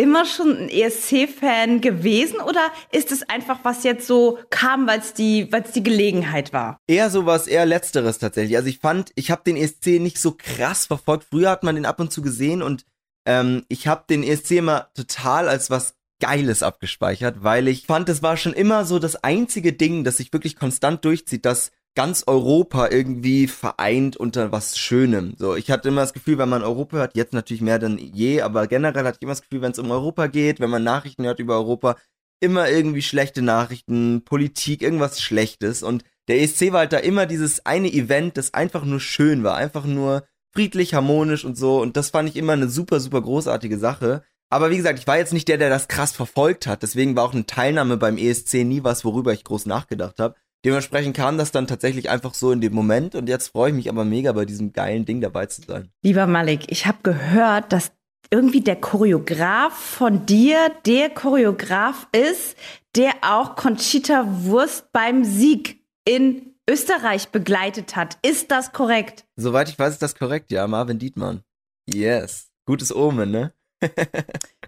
immer 0.00 0.24
schon 0.24 0.56
ein 0.56 0.68
ESC-Fan 0.70 1.82
gewesen 1.82 2.40
oder 2.40 2.72
ist 2.90 3.12
es 3.12 3.28
einfach, 3.28 3.60
was 3.64 3.84
jetzt 3.84 4.06
so 4.06 4.38
kam, 4.48 4.86
weil 4.86 5.00
es 5.00 5.12
die, 5.12 5.50
die 5.74 5.82
Gelegenheit 5.82 6.54
war? 6.54 6.78
Eher 6.86 7.10
sowas, 7.10 7.46
eher 7.46 7.66
Letzteres 7.66 8.18
tatsächlich. 8.18 8.56
Also 8.56 8.68
ich 8.70 8.78
fand, 8.78 9.12
ich 9.14 9.30
habe 9.30 9.42
den 9.44 9.58
ESC 9.58 10.00
nicht 10.00 10.18
so 10.18 10.32
krass 10.32 10.86
verfolgt. 10.86 11.26
Früher 11.30 11.50
hat 11.50 11.64
man 11.64 11.74
den 11.74 11.84
ab 11.84 12.00
und 12.00 12.10
zu 12.10 12.22
gesehen 12.22 12.62
und 12.62 12.86
ähm, 13.26 13.64
ich 13.68 13.86
habe 13.86 14.04
den 14.08 14.22
ESC 14.22 14.52
immer 14.52 14.88
total 14.94 15.48
als 15.48 15.68
was 15.68 15.94
Geiles 16.18 16.62
abgespeichert, 16.62 17.42
weil 17.42 17.68
ich 17.68 17.86
fand, 17.86 18.08
es 18.08 18.22
war 18.22 18.38
schon 18.38 18.54
immer 18.54 18.86
so 18.86 18.98
das 18.98 19.16
einzige 19.16 19.74
Ding, 19.74 20.04
das 20.04 20.16
sich 20.16 20.32
wirklich 20.32 20.56
konstant 20.56 21.04
durchzieht, 21.04 21.44
dass 21.44 21.72
ganz 21.94 22.24
Europa 22.26 22.88
irgendwie 22.88 23.46
vereint 23.48 24.16
unter 24.16 24.52
was 24.52 24.78
Schönem. 24.78 25.34
So, 25.38 25.56
ich 25.56 25.70
hatte 25.70 25.88
immer 25.88 26.02
das 26.02 26.12
Gefühl, 26.12 26.38
wenn 26.38 26.48
man 26.48 26.62
Europa 26.62 26.98
hört, 26.98 27.16
jetzt 27.16 27.32
natürlich 27.32 27.62
mehr 27.62 27.78
denn 27.78 27.98
je, 27.98 28.42
aber 28.42 28.66
generell 28.66 29.04
hatte 29.04 29.18
ich 29.18 29.22
immer 29.22 29.32
das 29.32 29.42
Gefühl, 29.42 29.62
wenn 29.62 29.72
es 29.72 29.78
um 29.78 29.90
Europa 29.90 30.28
geht, 30.28 30.60
wenn 30.60 30.70
man 30.70 30.84
Nachrichten 30.84 31.24
hört 31.24 31.40
über 31.40 31.54
Europa, 31.54 31.96
immer 32.40 32.70
irgendwie 32.70 33.02
schlechte 33.02 33.42
Nachrichten, 33.42 34.22
Politik, 34.24 34.82
irgendwas 34.82 35.20
Schlechtes. 35.20 35.82
Und 35.82 36.04
der 36.28 36.40
ESC 36.40 36.72
war 36.72 36.80
halt 36.80 36.92
da 36.92 36.98
immer 36.98 37.26
dieses 37.26 37.66
eine 37.66 37.92
Event, 37.92 38.36
das 38.36 38.54
einfach 38.54 38.84
nur 38.84 39.00
schön 39.00 39.42
war, 39.42 39.56
einfach 39.56 39.84
nur 39.84 40.24
friedlich, 40.52 40.94
harmonisch 40.94 41.44
und 41.44 41.56
so. 41.56 41.80
Und 41.80 41.96
das 41.96 42.10
fand 42.10 42.28
ich 42.28 42.36
immer 42.36 42.54
eine 42.54 42.68
super, 42.68 43.00
super 43.00 43.20
großartige 43.20 43.78
Sache. 43.78 44.22
Aber 44.48 44.70
wie 44.70 44.76
gesagt, 44.76 44.98
ich 44.98 45.06
war 45.06 45.18
jetzt 45.18 45.32
nicht 45.32 45.48
der, 45.48 45.58
der 45.58 45.70
das 45.70 45.86
krass 45.86 46.12
verfolgt 46.12 46.66
hat. 46.66 46.82
Deswegen 46.82 47.14
war 47.14 47.24
auch 47.24 47.34
eine 47.34 47.46
Teilnahme 47.46 47.96
beim 47.96 48.16
ESC 48.16 48.64
nie 48.64 48.82
was, 48.82 49.04
worüber 49.04 49.32
ich 49.32 49.44
groß 49.44 49.66
nachgedacht 49.66 50.18
habe. 50.18 50.34
Dementsprechend 50.64 51.16
kam 51.16 51.38
das 51.38 51.52
dann 51.52 51.66
tatsächlich 51.66 52.10
einfach 52.10 52.34
so 52.34 52.52
in 52.52 52.60
dem 52.60 52.74
Moment 52.74 53.14
und 53.14 53.28
jetzt 53.28 53.48
freue 53.48 53.70
ich 53.70 53.76
mich 53.76 53.88
aber 53.88 54.04
mega 54.04 54.32
bei 54.32 54.44
diesem 54.44 54.72
geilen 54.72 55.06
Ding 55.06 55.20
dabei 55.20 55.46
zu 55.46 55.62
sein. 55.62 55.90
Lieber 56.02 56.26
Malik, 56.26 56.70
ich 56.70 56.86
habe 56.86 56.98
gehört, 57.02 57.72
dass 57.72 57.92
irgendwie 58.30 58.60
der 58.60 58.76
Choreograf 58.76 59.72
von 59.72 60.26
dir 60.26 60.70
der 60.84 61.10
Choreograf 61.10 62.08
ist, 62.12 62.56
der 62.94 63.12
auch 63.22 63.56
Conchita 63.56 64.24
Wurst 64.44 64.92
beim 64.92 65.24
Sieg 65.24 65.82
in 66.04 66.54
Österreich 66.68 67.30
begleitet 67.30 67.96
hat. 67.96 68.18
Ist 68.22 68.50
das 68.50 68.72
korrekt? 68.72 69.24
Soweit 69.36 69.68
ich 69.68 69.78
weiß, 69.78 69.94
ist 69.94 70.02
das 70.02 70.14
korrekt, 70.14 70.52
ja. 70.52 70.66
Marvin 70.66 70.98
Dietmann. 70.98 71.42
Yes. 71.86 72.50
Gutes 72.66 72.94
Omen, 72.94 73.30
ne? 73.30 73.52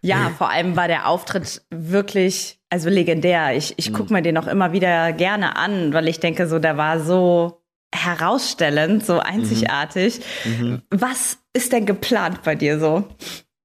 ja, 0.03 0.31
vor 0.37 0.51
allem 0.51 0.77
war 0.77 0.89
der 0.89 1.09
Auftritt 1.09 1.63
wirklich, 1.71 2.59
also 2.71 2.91
legendär. 2.91 3.57
Ich, 3.57 3.75
ich 3.77 3.93
gucke 3.93 4.11
mhm. 4.11 4.15
mir 4.15 4.23
den 4.23 4.37
auch 4.37 4.49
immer 4.49 4.73
wieder 4.73 5.13
gerne 5.13 5.57
an, 5.57 5.93
weil 5.93 6.09
ich 6.09 6.21
denke, 6.21 6.49
so, 6.49 6.59
der 6.59 6.77
war 6.77 7.01
so 7.01 7.63
herausstellend, 7.95 9.07
so 9.07 9.21
einzigartig. 9.21 10.21
Mhm. 10.45 10.67
Mhm. 10.67 10.83
Was 10.91 11.39
ist 11.53 11.73
denn 11.73 11.87
geplant 11.87 12.43
bei 12.43 12.55
dir 12.55 12.81
so? 12.81 13.05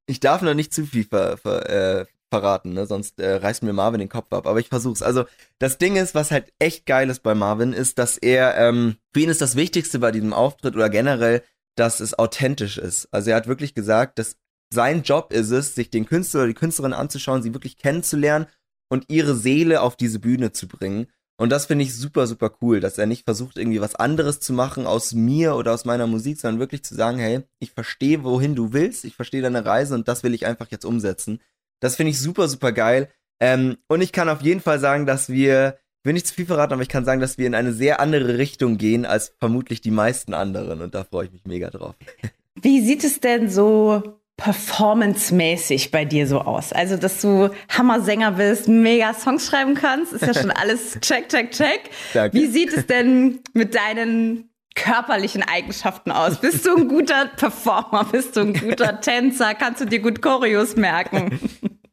Ich 0.05 0.19
darf 0.19 0.41
noch 0.41 0.53
nicht 0.53 0.73
zu 0.73 0.85
viel 0.85 1.05
ver, 1.05 1.37
ver, 1.37 1.69
äh, 2.01 2.05
verraten, 2.29 2.73
ne? 2.73 2.85
sonst 2.85 3.19
äh, 3.19 3.35
reißt 3.35 3.63
mir 3.63 3.73
Marvin 3.73 3.99
den 3.99 4.09
Kopf 4.09 4.31
ab. 4.31 4.47
Aber 4.47 4.59
ich 4.59 4.67
versuch's. 4.67 5.01
Also 5.01 5.25
das 5.59 5.77
Ding 5.77 5.95
ist, 5.95 6.13
was 6.13 6.31
halt 6.31 6.51
echt 6.59 6.85
geil 6.85 7.09
ist 7.09 7.23
bei 7.23 7.33
Marvin, 7.35 7.73
ist, 7.73 7.97
dass 7.97 8.17
er, 8.17 8.57
ähm, 8.57 8.97
für 9.13 9.21
ihn 9.21 9.29
ist 9.29 9.41
das 9.41 9.55
Wichtigste 9.55 9.99
bei 9.99 10.11
diesem 10.11 10.33
Auftritt 10.33 10.75
oder 10.75 10.89
generell, 10.89 11.43
dass 11.75 11.99
es 11.99 12.17
authentisch 12.17 12.77
ist. 12.77 13.07
Also 13.11 13.31
er 13.31 13.37
hat 13.37 13.47
wirklich 13.47 13.73
gesagt, 13.73 14.19
dass 14.19 14.37
sein 14.69 15.03
Job 15.03 15.31
ist 15.31 15.51
es, 15.51 15.75
sich 15.75 15.89
den 15.89 16.05
Künstler 16.05 16.41
oder 16.41 16.47
die 16.47 16.53
Künstlerin 16.53 16.93
anzuschauen, 16.93 17.41
sie 17.41 17.53
wirklich 17.53 17.77
kennenzulernen 17.77 18.47
und 18.89 19.05
ihre 19.09 19.35
Seele 19.35 19.81
auf 19.81 19.95
diese 19.95 20.19
Bühne 20.19 20.51
zu 20.51 20.67
bringen. 20.67 21.07
Und 21.39 21.51
das 21.51 21.67
finde 21.67 21.83
ich 21.83 21.95
super, 21.95 22.25
super 22.25 22.51
cool, 22.61 22.79
dass 22.79 22.97
er 22.97 23.05
nicht 23.05 23.23
versucht, 23.23 23.57
irgendwie 23.57 23.79
was 23.79 23.93
anderes 23.93 24.39
zu 24.39 24.53
machen 24.53 24.87
aus 24.87 25.13
mir 25.13 25.55
oder 25.55 25.73
aus 25.73 25.85
meiner 25.85 26.07
Musik, 26.07 26.39
sondern 26.39 26.59
wirklich 26.59 26.83
zu 26.83 26.95
sagen, 26.95 27.19
hey, 27.19 27.41
ich 27.59 27.71
verstehe, 27.71 28.23
wohin 28.23 28.55
du 28.55 28.73
willst, 28.73 29.05
ich 29.05 29.15
verstehe 29.15 29.43
deine 29.43 29.63
Reise 29.63 29.93
und 29.93 30.07
das 30.07 30.23
will 30.23 30.33
ich 30.33 30.47
einfach 30.47 30.67
jetzt 30.71 30.85
umsetzen. 30.85 31.39
Das 31.79 31.95
finde 31.95 32.09
ich 32.09 32.19
super, 32.19 32.47
super 32.47 32.71
geil. 32.71 33.09
Ähm, 33.39 33.77
und 33.87 34.01
ich 34.01 34.11
kann 34.11 34.29
auf 34.29 34.41
jeden 34.41 34.61
Fall 34.61 34.79
sagen, 34.79 35.05
dass 35.05 35.29
wir, 35.29 35.77
ich 36.01 36.05
will 36.05 36.13
nicht 36.13 36.25
zu 36.25 36.33
viel 36.33 36.47
verraten, 36.47 36.73
aber 36.73 36.81
ich 36.81 36.89
kann 36.89 37.05
sagen, 37.05 37.21
dass 37.21 37.37
wir 37.37 37.45
in 37.45 37.53
eine 37.53 37.71
sehr 37.71 37.99
andere 37.99 38.39
Richtung 38.39 38.79
gehen 38.79 39.05
als 39.05 39.35
vermutlich 39.39 39.79
die 39.81 39.91
meisten 39.91 40.33
anderen. 40.33 40.81
Und 40.81 40.95
da 40.95 41.03
freue 41.03 41.27
ich 41.27 41.33
mich 41.33 41.45
mega 41.45 41.69
drauf. 41.69 41.93
Wie 42.55 42.81
sieht 42.81 43.03
es 43.03 43.19
denn 43.19 43.47
so 43.47 44.19
performancemäßig 44.37 45.91
bei 45.91 46.05
dir 46.05 46.27
so 46.27 46.41
aus? 46.41 46.71
Also, 46.71 46.95
dass 46.95 47.19
du 47.21 47.49
Hammersänger 47.69 48.33
bist, 48.33 48.67
mega 48.67 49.13
Songs 49.13 49.47
schreiben 49.47 49.75
kannst, 49.75 50.13
ist 50.13 50.25
ja 50.25 50.33
schon 50.33 50.51
alles 50.51 50.99
check, 51.01 51.27
check, 51.29 51.51
check. 51.51 51.89
Danke. 52.13 52.37
Wie 52.37 52.47
sieht 52.47 52.71
es 52.73 52.85
denn 52.87 53.39
mit 53.53 53.75
deinen 53.75 54.49
körperlichen 54.75 55.43
Eigenschaften 55.43 56.11
aus? 56.11 56.39
Bist 56.39 56.65
du 56.65 56.75
ein 56.75 56.87
guter 56.87 57.25
Performer? 57.35 58.05
Bist 58.11 58.35
du 58.35 58.41
ein 58.41 58.53
guter 58.53 59.01
Tänzer? 59.01 59.55
Kannst 59.55 59.81
du 59.81 59.85
dir 59.85 59.99
gut 59.99 60.21
Choreos 60.21 60.75
merken? 60.75 61.39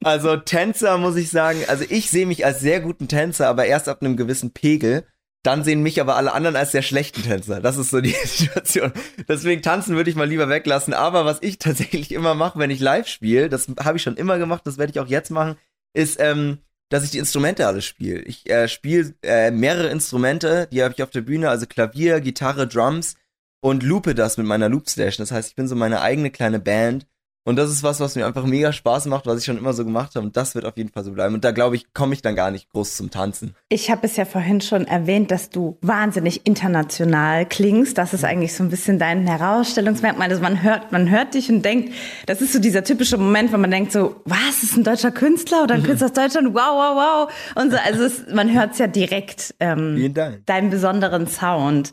Also 0.04 0.36
Tänzer 0.36 0.98
muss 0.98 1.16
ich 1.16 1.30
sagen, 1.30 1.60
also 1.66 1.84
ich 1.88 2.10
sehe 2.10 2.26
mich 2.26 2.44
als 2.44 2.60
sehr 2.60 2.80
guten 2.80 3.08
Tänzer, 3.08 3.48
aber 3.48 3.64
erst 3.64 3.88
ab 3.88 4.02
einem 4.02 4.18
gewissen 4.18 4.52
Pegel. 4.52 5.06
Dann 5.44 5.62
sehen 5.62 5.82
mich 5.82 6.00
aber 6.00 6.16
alle 6.16 6.32
anderen 6.32 6.56
als 6.56 6.72
sehr 6.72 6.82
schlechten 6.82 7.22
Tänzer. 7.22 7.60
Das 7.60 7.76
ist 7.76 7.90
so 7.90 8.00
die 8.00 8.16
Situation. 8.24 8.92
Deswegen 9.28 9.60
tanzen 9.62 9.94
würde 9.94 10.08
ich 10.08 10.16
mal 10.16 10.28
lieber 10.28 10.48
weglassen. 10.48 10.94
Aber 10.94 11.26
was 11.26 11.38
ich 11.42 11.58
tatsächlich 11.58 12.12
immer 12.12 12.34
mache, 12.34 12.58
wenn 12.58 12.70
ich 12.70 12.80
live 12.80 13.06
spiele, 13.06 13.50
das 13.50 13.68
habe 13.78 13.98
ich 13.98 14.02
schon 14.02 14.16
immer 14.16 14.38
gemacht, 14.38 14.62
das 14.64 14.78
werde 14.78 14.90
ich 14.90 15.00
auch 15.00 15.06
jetzt 15.06 15.30
machen, 15.30 15.56
ist, 15.92 16.18
ähm, 16.18 16.58
dass 16.88 17.04
ich 17.04 17.10
die 17.10 17.18
Instrumente 17.18 17.66
alle 17.66 17.82
spiele. 17.82 18.22
Ich 18.22 18.48
äh, 18.48 18.68
spiele 18.68 19.14
äh, 19.22 19.50
mehrere 19.50 19.88
Instrumente, 19.88 20.66
die 20.72 20.82
habe 20.82 20.94
ich 20.94 21.02
auf 21.02 21.10
der 21.10 21.20
Bühne, 21.20 21.50
also 21.50 21.66
Klavier, 21.66 22.22
Gitarre, 22.22 22.66
Drums 22.66 23.16
und 23.60 23.82
loope 23.82 24.14
das 24.14 24.38
mit 24.38 24.46
meiner 24.46 24.70
Loopstation. 24.70 25.24
Das 25.24 25.30
heißt, 25.30 25.50
ich 25.50 25.56
bin 25.56 25.68
so 25.68 25.76
meine 25.76 26.00
eigene 26.00 26.30
kleine 26.30 26.58
Band 26.58 27.06
Und 27.46 27.56
das 27.56 27.70
ist 27.70 27.82
was, 27.82 28.00
was 28.00 28.16
mir 28.16 28.26
einfach 28.26 28.46
mega 28.46 28.72
Spaß 28.72 29.04
macht, 29.06 29.26
was 29.26 29.38
ich 29.38 29.44
schon 29.44 29.58
immer 29.58 29.74
so 29.74 29.84
gemacht 29.84 30.14
habe. 30.14 30.24
Und 30.24 30.34
das 30.34 30.54
wird 30.54 30.64
auf 30.64 30.78
jeden 30.78 30.88
Fall 30.88 31.04
so 31.04 31.12
bleiben. 31.12 31.34
Und 31.34 31.44
da 31.44 31.50
glaube 31.50 31.76
ich, 31.76 31.92
komme 31.92 32.14
ich 32.14 32.22
dann 32.22 32.34
gar 32.34 32.50
nicht 32.50 32.70
groß 32.70 32.96
zum 32.96 33.10
Tanzen. 33.10 33.54
Ich 33.68 33.90
habe 33.90 34.06
es 34.06 34.16
ja 34.16 34.24
vorhin 34.24 34.62
schon 34.62 34.86
erwähnt, 34.86 35.30
dass 35.30 35.50
du 35.50 35.76
wahnsinnig 35.82 36.46
international 36.46 37.44
klingst. 37.44 37.98
Das 37.98 38.14
ist 38.14 38.24
eigentlich 38.24 38.54
so 38.54 38.64
ein 38.64 38.70
bisschen 38.70 38.98
dein 38.98 39.26
Herausstellungsmerkmal. 39.26 40.30
Also 40.30 40.40
man 40.40 40.62
hört, 40.62 40.90
man 40.90 41.10
hört 41.10 41.34
dich 41.34 41.50
und 41.50 41.62
denkt, 41.62 41.92
das 42.24 42.40
ist 42.40 42.54
so 42.54 42.58
dieser 42.60 42.82
typische 42.82 43.18
Moment, 43.18 43.52
wo 43.52 43.58
man 43.58 43.70
denkt 43.70 43.92
so, 43.92 44.16
was, 44.24 44.62
ist 44.62 44.78
ein 44.78 44.84
deutscher 44.84 45.10
Künstler 45.10 45.64
oder 45.64 45.74
ein 45.74 45.82
Künstler 45.82 46.06
aus 46.06 46.14
Deutschland? 46.14 46.54
Wow, 46.54 46.54
wow, 46.54 46.96
wow. 46.96 47.62
Und 47.62 47.72
so, 47.72 47.76
also 47.76 48.04
es, 48.04 48.24
man 48.32 48.54
hört 48.54 48.72
es 48.72 48.78
ja 48.78 48.86
direkt, 48.86 49.54
ähm, 49.60 49.96
Vielen 49.96 50.14
Dank. 50.14 50.46
deinen 50.46 50.70
besonderen 50.70 51.26
Sound. 51.26 51.92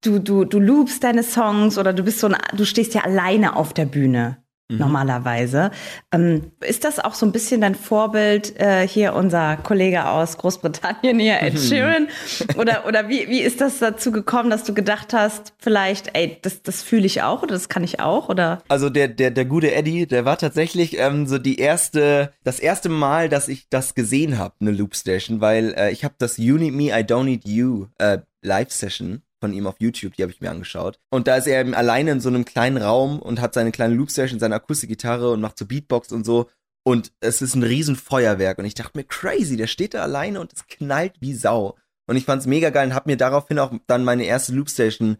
Du, 0.00 0.20
du, 0.20 0.44
du 0.44 0.60
loopst 0.60 1.02
deine 1.02 1.24
Songs 1.24 1.76
oder 1.76 1.92
du 1.92 2.04
bist 2.04 2.20
so 2.20 2.28
ein, 2.28 2.36
du 2.56 2.64
stehst 2.64 2.94
ja 2.94 3.02
alleine 3.02 3.56
auf 3.56 3.72
der 3.72 3.86
Bühne 3.86 4.41
normalerweise. 4.78 5.70
Ähm, 6.12 6.52
ist 6.60 6.84
das 6.84 6.98
auch 6.98 7.14
so 7.14 7.26
ein 7.26 7.32
bisschen 7.32 7.60
dein 7.60 7.74
Vorbild, 7.74 8.58
äh, 8.60 8.86
hier 8.86 9.14
unser 9.14 9.56
Kollege 9.56 10.08
aus 10.08 10.38
Großbritannien, 10.38 11.18
hier 11.18 11.40
Ed 11.40 11.58
Sheeran? 11.58 12.08
Oder, 12.56 12.86
oder 12.86 13.08
wie, 13.08 13.28
wie 13.28 13.40
ist 13.40 13.60
das 13.60 13.78
dazu 13.78 14.12
gekommen, 14.12 14.50
dass 14.50 14.64
du 14.64 14.74
gedacht 14.74 15.12
hast, 15.12 15.54
vielleicht, 15.58 16.10
ey, 16.14 16.38
das, 16.42 16.62
das 16.62 16.82
fühle 16.82 17.06
ich 17.06 17.22
auch 17.22 17.42
oder 17.42 17.54
das 17.54 17.68
kann 17.68 17.84
ich 17.84 18.00
auch? 18.00 18.28
Oder? 18.28 18.62
Also 18.68 18.90
der, 18.90 19.08
der, 19.08 19.30
der 19.30 19.44
gute 19.44 19.74
Eddie, 19.74 20.06
der 20.06 20.24
war 20.24 20.38
tatsächlich 20.38 20.98
ähm, 20.98 21.26
so 21.26 21.38
die 21.38 21.58
erste, 21.58 22.32
das 22.44 22.58
erste 22.58 22.88
Mal, 22.88 23.28
dass 23.28 23.48
ich 23.48 23.68
das 23.68 23.94
gesehen 23.94 24.38
habe, 24.38 24.54
eine 24.60 24.70
Loopstation, 24.70 25.40
weil 25.40 25.74
äh, 25.76 25.90
ich 25.90 26.04
habe 26.04 26.14
das 26.18 26.36
You 26.36 26.56
Need 26.56 26.74
Me, 26.74 26.88
I 26.88 27.02
Don't 27.04 27.24
Need 27.24 27.46
You 27.46 27.86
äh, 27.98 28.18
Live-Session 28.42 29.22
von 29.42 29.52
ihm 29.52 29.66
auf 29.66 29.74
YouTube, 29.80 30.14
die 30.14 30.22
habe 30.22 30.30
ich 30.30 30.40
mir 30.40 30.52
angeschaut. 30.52 31.00
Und 31.10 31.26
da 31.26 31.36
ist 31.36 31.48
er 31.48 31.60
eben 31.60 31.74
alleine 31.74 32.12
in 32.12 32.20
so 32.20 32.28
einem 32.28 32.44
kleinen 32.44 32.76
Raum 32.76 33.18
und 33.18 33.40
hat 33.40 33.54
seine 33.54 33.72
kleine 33.72 33.94
Loopstation, 33.94 34.38
seine 34.38 34.54
Akustikgitarre 34.54 35.32
und 35.32 35.40
macht 35.40 35.58
so 35.58 35.66
Beatbox 35.66 36.12
und 36.12 36.24
so. 36.24 36.48
Und 36.84 37.12
es 37.18 37.42
ist 37.42 37.56
ein 37.56 37.64
riesen 37.64 37.96
Feuerwerk. 37.96 38.58
Und 38.58 38.66
ich 38.66 38.74
dachte 38.74 38.96
mir, 38.96 39.02
crazy, 39.02 39.56
der 39.56 39.66
steht 39.66 39.94
da 39.94 40.02
alleine 40.02 40.40
und 40.40 40.52
es 40.52 40.68
knallt 40.68 41.14
wie 41.20 41.34
Sau. 41.34 41.76
Und 42.06 42.16
ich 42.16 42.24
fand's 42.24 42.46
mega 42.46 42.70
geil 42.70 42.86
und 42.86 42.94
habe 42.94 43.10
mir 43.10 43.16
daraufhin 43.16 43.58
auch 43.58 43.72
dann 43.88 44.04
meine 44.04 44.24
erste 44.24 44.52
Loopstation 44.52 45.18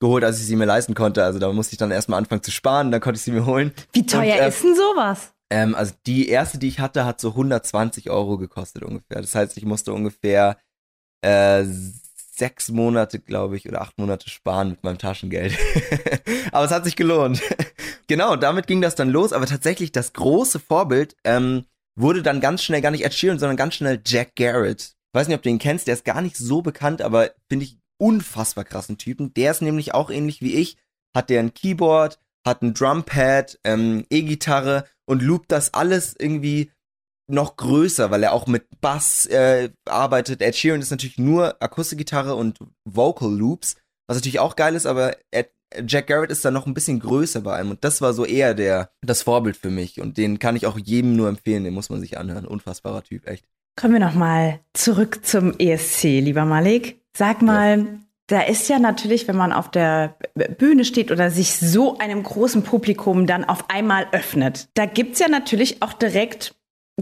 geholt, 0.00 0.22
als 0.22 0.38
ich 0.38 0.46
sie 0.46 0.56
mir 0.56 0.66
leisten 0.66 0.94
konnte. 0.94 1.24
Also 1.24 1.40
da 1.40 1.52
musste 1.52 1.72
ich 1.72 1.78
dann 1.78 1.90
erstmal 1.90 2.18
anfangen 2.18 2.44
zu 2.44 2.52
sparen, 2.52 2.92
dann 2.92 3.00
konnte 3.00 3.18
ich 3.18 3.24
sie 3.24 3.32
mir 3.32 3.44
holen. 3.44 3.72
Wie 3.92 4.06
teuer 4.06 4.34
Und, 4.34 4.40
äh, 4.40 4.48
ist 4.48 4.62
denn 4.62 4.76
sowas? 4.76 5.32
Ähm, 5.50 5.74
also 5.74 5.94
die 6.06 6.28
erste, 6.28 6.58
die 6.58 6.68
ich 6.68 6.78
hatte, 6.78 7.04
hat 7.04 7.20
so 7.20 7.30
120 7.30 8.10
Euro 8.10 8.38
gekostet 8.38 8.84
ungefähr. 8.84 9.20
Das 9.20 9.34
heißt, 9.34 9.56
ich 9.56 9.64
musste 9.64 9.92
ungefähr 9.92 10.58
äh, 11.22 11.64
sechs 12.36 12.70
Monate, 12.70 13.20
glaube 13.20 13.56
ich, 13.56 13.68
oder 13.68 13.82
acht 13.82 13.98
Monate 13.98 14.28
sparen 14.28 14.70
mit 14.70 14.84
meinem 14.84 14.98
Taschengeld. 14.98 15.56
aber 16.52 16.64
es 16.64 16.70
hat 16.70 16.84
sich 16.84 16.96
gelohnt. 16.96 17.42
genau, 18.06 18.36
damit 18.36 18.66
ging 18.66 18.80
das 18.80 18.94
dann 18.94 19.10
los. 19.10 19.32
Aber 19.32 19.46
tatsächlich 19.46 19.92
das 19.92 20.12
große 20.12 20.58
Vorbild 20.58 21.16
ähm, 21.24 21.64
wurde 21.96 22.22
dann 22.22 22.40
ganz 22.40 22.62
schnell 22.62 22.80
gar 22.80 22.90
nicht 22.90 23.04
Ed 23.04 23.14
Sheeran, 23.14 23.38
sondern 23.38 23.56
ganz 23.56 23.74
schnell 23.74 24.00
Jack 24.04 24.34
Garrett. 24.36 24.94
Weiß 25.12 25.28
nicht, 25.28 25.36
ob 25.36 25.42
du 25.42 25.50
ihn 25.50 25.58
kennst. 25.58 25.86
Der 25.86 25.94
ist 25.94 26.04
gar 26.04 26.22
nicht 26.22 26.36
so 26.36 26.60
bekannt, 26.60 27.02
aber 27.02 27.30
finde 27.48 27.64
ich 27.64 27.78
unfassbar 27.98 28.64
krassen 28.64 28.98
Typen. 28.98 29.32
Der 29.34 29.52
ist 29.52 29.62
nämlich 29.62 29.94
auch 29.94 30.10
ähnlich 30.10 30.40
wie 30.40 30.54
ich. 30.54 30.76
Hat 31.14 31.30
der 31.30 31.40
ein 31.40 31.54
Keyboard, 31.54 32.18
hat 32.44 32.62
ein 32.62 32.74
Drumpad, 32.74 33.58
ähm, 33.62 34.04
E-Gitarre 34.10 34.84
und 35.06 35.22
loopt 35.22 35.52
das 35.52 35.72
alles 35.72 36.14
irgendwie 36.18 36.72
noch 37.26 37.56
größer, 37.56 38.10
weil 38.10 38.22
er 38.22 38.32
auch 38.32 38.46
mit 38.46 38.66
Bass 38.80 39.26
äh, 39.26 39.70
arbeitet. 39.86 40.42
Ed 40.42 40.56
Sheeran 40.56 40.80
ist 40.80 40.90
natürlich 40.90 41.18
nur 41.18 41.62
Akustikgitarre 41.62 42.34
und 42.34 42.58
Vocal 42.84 43.32
Loops, 43.32 43.76
was 44.06 44.18
natürlich 44.18 44.40
auch 44.40 44.56
geil 44.56 44.74
ist, 44.74 44.86
aber 44.86 45.16
Ed, 45.30 45.50
Jack 45.86 46.06
Garrett 46.06 46.30
ist 46.30 46.44
da 46.44 46.50
noch 46.50 46.66
ein 46.66 46.74
bisschen 46.74 47.00
größer 47.00 47.40
bei 47.40 47.54
einem 47.54 47.70
und 47.70 47.84
das 47.84 48.00
war 48.00 48.12
so 48.12 48.24
eher 48.24 48.54
der 48.54 48.90
das 49.02 49.22
Vorbild 49.22 49.56
für 49.56 49.70
mich 49.70 50.00
und 50.00 50.16
den 50.18 50.38
kann 50.38 50.56
ich 50.56 50.66
auch 50.66 50.78
jedem 50.78 51.16
nur 51.16 51.28
empfehlen, 51.28 51.64
den 51.64 51.74
muss 51.74 51.90
man 51.90 52.00
sich 52.00 52.18
anhören. 52.18 52.46
Unfassbarer 52.46 53.02
Typ, 53.02 53.26
echt. 53.26 53.44
Kommen 53.76 53.94
wir 53.94 54.00
nochmal 54.00 54.60
zurück 54.72 55.24
zum 55.24 55.58
ESC, 55.58 56.04
lieber 56.20 56.44
Malik. 56.44 57.00
Sag 57.16 57.42
mal, 57.42 57.98
da 58.28 58.40
ist 58.40 58.68
ja 58.68 58.78
natürlich, 58.78 59.26
wenn 59.26 59.36
man 59.36 59.52
auf 59.52 59.70
der 59.70 60.16
Bühne 60.58 60.84
steht 60.84 61.10
oder 61.10 61.30
sich 61.30 61.56
so 61.56 61.98
einem 61.98 62.22
großen 62.22 62.62
Publikum 62.62 63.26
dann 63.26 63.44
auf 63.44 63.68
einmal 63.68 64.06
öffnet, 64.12 64.68
da 64.74 64.86
gibt's 64.86 65.18
ja 65.18 65.28
natürlich 65.28 65.82
auch 65.82 65.92
direkt 65.92 66.54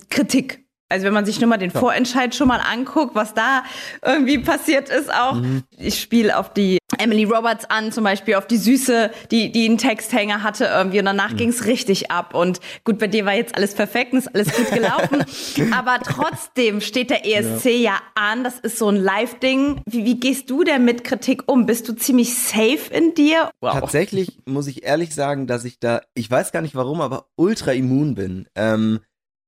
Kritik. 0.09 0.63
Also 0.93 1.07
wenn 1.07 1.15
man 1.15 1.25
sich 1.25 1.41
nur 1.41 1.49
mal 1.49 1.57
den 1.57 1.71
Vorentscheid 1.71 2.35
schon 2.35 2.49
mal 2.49 2.61
anguckt, 2.61 3.15
was 3.15 3.33
da 3.33 3.65
irgendwie 4.05 4.39
passiert 4.39 4.91
ist 4.91 5.13
auch. 5.13 5.39
Ich 5.79 5.99
spiele 5.99 6.37
auf 6.37 6.53
die 6.53 6.77
Emily 6.99 7.25
Roberts 7.25 7.65
an, 7.71 7.93
zum 7.93 8.05
Beispiel 8.05 8.35
auf 8.35 8.47
die 8.47 8.59
Süße, 8.59 9.11
die, 9.31 9.51
die 9.51 9.65
einen 9.65 9.79
Texthänger 9.79 10.43
hatte 10.43 10.67
irgendwie 10.67 10.99
und 10.99 11.07
danach 11.07 11.35
ging's 11.35 11.65
richtig 11.65 12.11
ab. 12.11 12.35
Und 12.35 12.61
gut, 12.85 12.99
bei 12.99 13.07
dir 13.07 13.25
war 13.25 13.35
jetzt 13.35 13.57
alles 13.57 13.75
perfekt 13.75 14.13
und 14.13 14.19
ist 14.19 14.35
alles 14.35 14.55
gut 14.55 14.71
gelaufen. 14.71 15.25
Aber 15.73 15.99
trotzdem 16.05 16.83
steht 16.83 17.09
der 17.09 17.25
ESC 17.27 17.71
ja. 17.71 17.99
an. 18.15 18.45
Das 18.45 18.59
ist 18.59 18.77
so 18.77 18.89
ein 18.89 18.97
Live-Ding. 18.97 19.81
Wie, 19.89 20.05
wie 20.05 20.21
gehst 20.21 20.51
du 20.51 20.63
denn 20.63 20.85
mit 20.85 21.05
Kritik 21.05 21.51
um? 21.51 21.65
Bist 21.65 21.89
du 21.89 21.95
ziemlich 21.95 22.35
safe 22.35 22.93
in 22.93 23.15
dir? 23.15 23.51
Wow. 23.63 23.81
Tatsächlich 23.81 24.41
muss 24.45 24.67
ich 24.67 24.85
ehrlich 24.85 25.15
sagen, 25.15 25.47
dass 25.47 25.65
ich 25.65 25.81
da, 25.81 26.03
ich 26.13 26.31
weiß 26.31 26.53
gar 26.53 26.61
nicht 26.61 26.75
warum, 26.75 27.01
aber 27.01 27.29
ultra 27.37 27.73
immun 27.73 28.15
bin. 28.15 28.47
Ähm, 28.55 29.01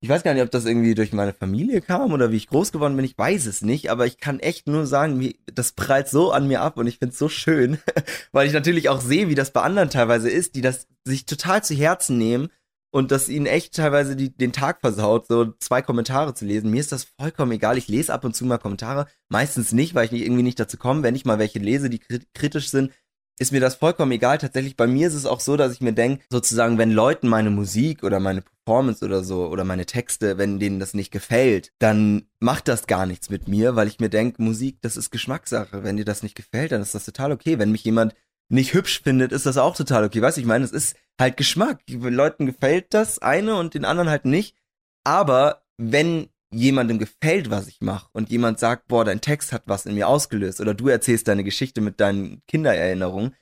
ich 0.04 0.10
weiß 0.10 0.22
gar 0.22 0.34
nicht, 0.34 0.42
ob 0.42 0.50
das 0.50 0.66
irgendwie 0.66 0.94
durch 0.94 1.14
meine 1.14 1.32
Familie 1.32 1.80
kam 1.80 2.12
oder 2.12 2.30
wie 2.30 2.36
ich 2.36 2.48
groß 2.48 2.72
geworden 2.72 2.94
bin, 2.94 3.06
ich 3.06 3.16
weiß 3.16 3.46
es 3.46 3.62
nicht, 3.62 3.90
aber 3.90 4.04
ich 4.04 4.18
kann 4.18 4.38
echt 4.38 4.66
nur 4.66 4.86
sagen, 4.86 5.32
das 5.46 5.72
prallt 5.72 6.08
so 6.10 6.30
an 6.30 6.46
mir 6.46 6.60
ab 6.60 6.76
und 6.76 6.86
ich 6.86 6.98
find's 6.98 7.18
so 7.18 7.30
schön, 7.30 7.78
weil 8.32 8.46
ich 8.46 8.52
natürlich 8.52 8.90
auch 8.90 9.00
sehe, 9.00 9.30
wie 9.30 9.34
das 9.34 9.50
bei 9.50 9.62
anderen 9.62 9.88
teilweise 9.88 10.28
ist, 10.28 10.56
die 10.56 10.60
das 10.60 10.88
sich 11.06 11.24
total 11.24 11.64
zu 11.64 11.74
Herzen 11.74 12.18
nehmen 12.18 12.50
und 12.90 13.12
das 13.12 13.30
ihnen 13.30 13.46
echt 13.46 13.74
teilweise 13.76 14.14
die, 14.14 14.28
den 14.28 14.52
Tag 14.52 14.82
versaut, 14.82 15.26
so 15.26 15.54
zwei 15.58 15.80
Kommentare 15.80 16.34
zu 16.34 16.44
lesen. 16.44 16.70
Mir 16.70 16.80
ist 16.80 16.92
das 16.92 17.06
vollkommen 17.18 17.52
egal. 17.52 17.78
Ich 17.78 17.88
lese 17.88 18.12
ab 18.12 18.24
und 18.24 18.36
zu 18.36 18.44
mal 18.44 18.58
Kommentare, 18.58 19.06
meistens 19.30 19.72
nicht, 19.72 19.94
weil 19.94 20.04
ich 20.04 20.12
nicht, 20.12 20.22
irgendwie 20.26 20.42
nicht 20.42 20.60
dazu 20.60 20.76
komme. 20.76 21.02
Wenn 21.02 21.16
ich 21.16 21.24
mal 21.24 21.38
welche 21.38 21.60
lese, 21.60 21.88
die 21.88 21.98
krit- 21.98 22.26
kritisch 22.34 22.68
sind, 22.68 22.92
ist 23.38 23.52
mir 23.52 23.60
das 23.60 23.74
vollkommen 23.76 24.12
egal. 24.12 24.38
Tatsächlich 24.38 24.76
bei 24.76 24.86
mir 24.86 25.08
ist 25.08 25.14
es 25.14 25.26
auch 25.26 25.40
so, 25.40 25.56
dass 25.56 25.72
ich 25.72 25.80
mir 25.80 25.92
denke, 25.92 26.22
sozusagen, 26.30 26.78
wenn 26.78 26.92
Leuten 26.92 27.28
meine 27.28 27.50
Musik 27.50 28.04
oder 28.04 28.20
meine 28.20 28.42
Performance 28.42 29.04
oder 29.04 29.24
so 29.24 29.46
oder 29.46 29.64
meine 29.64 29.86
Texte, 29.86 30.38
wenn 30.38 30.58
denen 30.58 30.80
das 30.80 30.94
nicht 30.94 31.10
gefällt, 31.10 31.72
dann 31.78 32.26
macht 32.40 32.68
das 32.68 32.86
gar 32.86 33.06
nichts 33.06 33.30
mit 33.30 33.48
mir, 33.48 33.76
weil 33.76 33.88
ich 33.88 34.00
mir 34.00 34.10
denke, 34.10 34.42
Musik, 34.42 34.78
das 34.82 34.96
ist 34.96 35.10
Geschmackssache. 35.10 35.82
Wenn 35.82 35.96
dir 35.96 36.04
das 36.04 36.22
nicht 36.22 36.36
gefällt, 36.36 36.72
dann 36.72 36.82
ist 36.82 36.94
das 36.94 37.04
total 37.04 37.32
okay. 37.32 37.58
Wenn 37.58 37.72
mich 37.72 37.84
jemand 37.84 38.14
nicht 38.48 38.74
hübsch 38.74 39.02
findet, 39.02 39.32
ist 39.32 39.46
das 39.46 39.56
auch 39.56 39.76
total 39.76 40.04
okay. 40.04 40.22
Weißt 40.22 40.36
du, 40.36 40.40
ich 40.40 40.46
meine, 40.46 40.64
es 40.64 40.72
ist 40.72 40.96
halt 41.18 41.36
Geschmack. 41.36 41.80
Leuten 41.88 42.46
gefällt 42.46 42.94
das 42.94 43.18
eine 43.18 43.56
und 43.56 43.74
den 43.74 43.84
anderen 43.84 44.10
halt 44.10 44.26
nicht. 44.26 44.56
Aber 45.02 45.62
wenn 45.76 46.28
jemandem 46.54 46.98
gefällt, 46.98 47.50
was 47.50 47.68
ich 47.68 47.80
mache 47.80 48.08
und 48.12 48.30
jemand 48.30 48.58
sagt, 48.58 48.88
boah, 48.88 49.04
dein 49.04 49.20
Text 49.20 49.52
hat 49.52 49.64
was 49.66 49.86
in 49.86 49.94
mir 49.94 50.08
ausgelöst. 50.08 50.60
Oder 50.60 50.74
du 50.74 50.88
erzählst 50.88 51.28
deine 51.28 51.44
Geschichte 51.44 51.80
mit 51.80 52.00
deinen 52.00 52.42
Kindererinnerungen, 52.46 53.34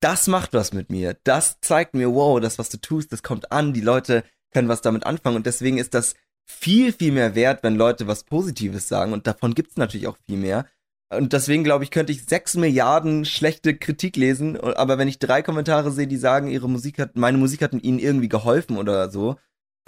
das 0.00 0.26
macht 0.28 0.52
was 0.52 0.72
mit 0.72 0.90
mir. 0.90 1.16
Das 1.24 1.58
zeigt 1.60 1.94
mir, 1.94 2.14
wow, 2.14 2.40
das, 2.40 2.58
was 2.58 2.68
du 2.68 2.78
tust, 2.78 3.12
das 3.12 3.22
kommt 3.22 3.50
an, 3.50 3.72
die 3.72 3.80
Leute 3.80 4.24
können 4.52 4.68
was 4.68 4.80
damit 4.80 5.04
anfangen. 5.04 5.36
Und 5.36 5.46
deswegen 5.46 5.78
ist 5.78 5.94
das 5.94 6.14
viel, 6.44 6.92
viel 6.92 7.12
mehr 7.12 7.34
wert, 7.34 7.62
wenn 7.62 7.76
Leute 7.76 8.06
was 8.06 8.24
Positives 8.24 8.88
sagen. 8.88 9.12
Und 9.12 9.26
davon 9.26 9.54
gibt's 9.54 9.76
natürlich 9.76 10.06
auch 10.06 10.16
viel 10.26 10.38
mehr. 10.38 10.66
Und 11.10 11.32
deswegen 11.32 11.64
glaube 11.64 11.84
ich, 11.84 11.90
könnte 11.90 12.12
ich 12.12 12.24
sechs 12.24 12.54
Milliarden 12.54 13.24
schlechte 13.24 13.74
Kritik 13.74 14.16
lesen, 14.16 14.60
aber 14.60 14.98
wenn 14.98 15.08
ich 15.08 15.18
drei 15.18 15.40
Kommentare 15.40 15.90
sehe, 15.90 16.06
die 16.06 16.18
sagen, 16.18 16.48
ihre 16.48 16.68
Musik 16.68 16.98
hat, 16.98 17.16
meine 17.16 17.38
Musik 17.38 17.62
hat 17.62 17.72
ihnen 17.72 17.98
irgendwie 17.98 18.28
geholfen 18.28 18.76
oder 18.76 19.10
so, 19.10 19.36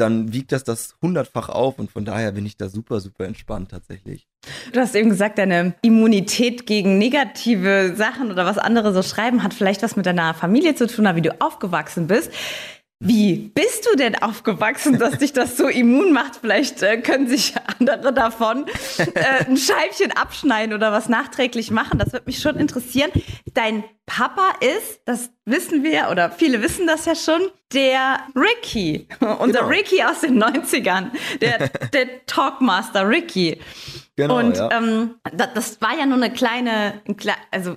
dann 0.01 0.33
wiegt 0.33 0.53
das 0.53 0.65
das 0.65 0.97
hundertfach 1.03 1.49
auf 1.49 1.79
und 1.79 1.91
von 1.91 2.05
daher 2.05 2.33
bin 2.33 2.47
ich 2.47 2.57
da 2.57 2.69
super, 2.69 3.01
super 3.01 3.27
entspannt 3.27 3.71
tatsächlich. 3.71 4.27
Du 4.73 4.81
hast 4.81 4.95
eben 4.95 5.11
gesagt, 5.11 5.39
deine 5.39 5.75
Immunität 5.83 6.67
gegen 6.67 6.99
negative 6.99 7.95
Sachen 7.97 8.31
oder 8.31 8.47
was 8.47 8.59
andere 8.59 8.93
so 8.93 9.03
schreiben, 9.03 9.43
hat 9.43 9.55
vielleicht 9.55 9.83
was 9.83 9.97
mit 9.97 10.07
deiner 10.07 10.35
Familie 10.35 10.75
zu 10.75 10.87
tun, 10.87 11.09
wie 11.15 11.23
du 11.23 11.41
aufgewachsen 11.41 12.07
bist. 12.07 12.33
Wie 13.03 13.35
bist 13.55 13.89
du 13.91 13.97
denn 13.97 14.15
aufgewachsen, 14.23 14.99
dass 14.99 15.17
dich 15.17 15.33
das 15.33 15.57
so 15.57 15.69
immun 15.69 16.13
macht? 16.13 16.37
Vielleicht 16.39 16.83
äh, 16.83 17.01
können 17.01 17.27
sich 17.29 17.55
andere 17.79 18.13
davon 18.13 18.67
äh, 19.15 19.47
ein 19.47 19.57
Scheibchen 19.57 20.13
abschneiden 20.13 20.75
oder 20.75 20.93
was 20.93 21.09
nachträglich 21.09 21.71
machen. 21.71 21.99
Das 21.99 22.13
würde 22.13 22.27
mich 22.27 22.41
schon 22.41 22.57
interessieren. 22.57 23.11
Dein 23.55 23.85
Papa 24.05 24.53
ist, 24.61 25.01
das 25.07 25.31
wissen 25.47 25.83
wir 25.83 26.09
oder 26.11 26.31
viele 26.31 26.61
wissen 26.61 26.87
das 26.87 27.07
ja 27.07 27.15
schon, 27.15 27.41
der 27.73 28.21
Ricky, 28.37 29.09
unser 29.39 29.61
Genau. 29.61 29.69
Ricky 29.69 30.03
aus 30.03 30.21
den 30.21 30.43
90ern, 30.43 31.07
der, 31.41 31.69
der 31.95 32.27
Talkmaster 32.27 33.09
Ricky. 33.09 33.61
Genau, 34.17 34.39
Und 34.41 34.59
ja. 34.59 34.69
ähm, 34.73 35.15
das, 35.35 35.49
das 35.55 35.81
war 35.81 35.97
ja 35.99 36.05
nur 36.05 36.19
eine 36.19 36.31
kleine, 36.33 37.01
ein 37.09 37.17
klei- 37.17 37.33
also 37.51 37.77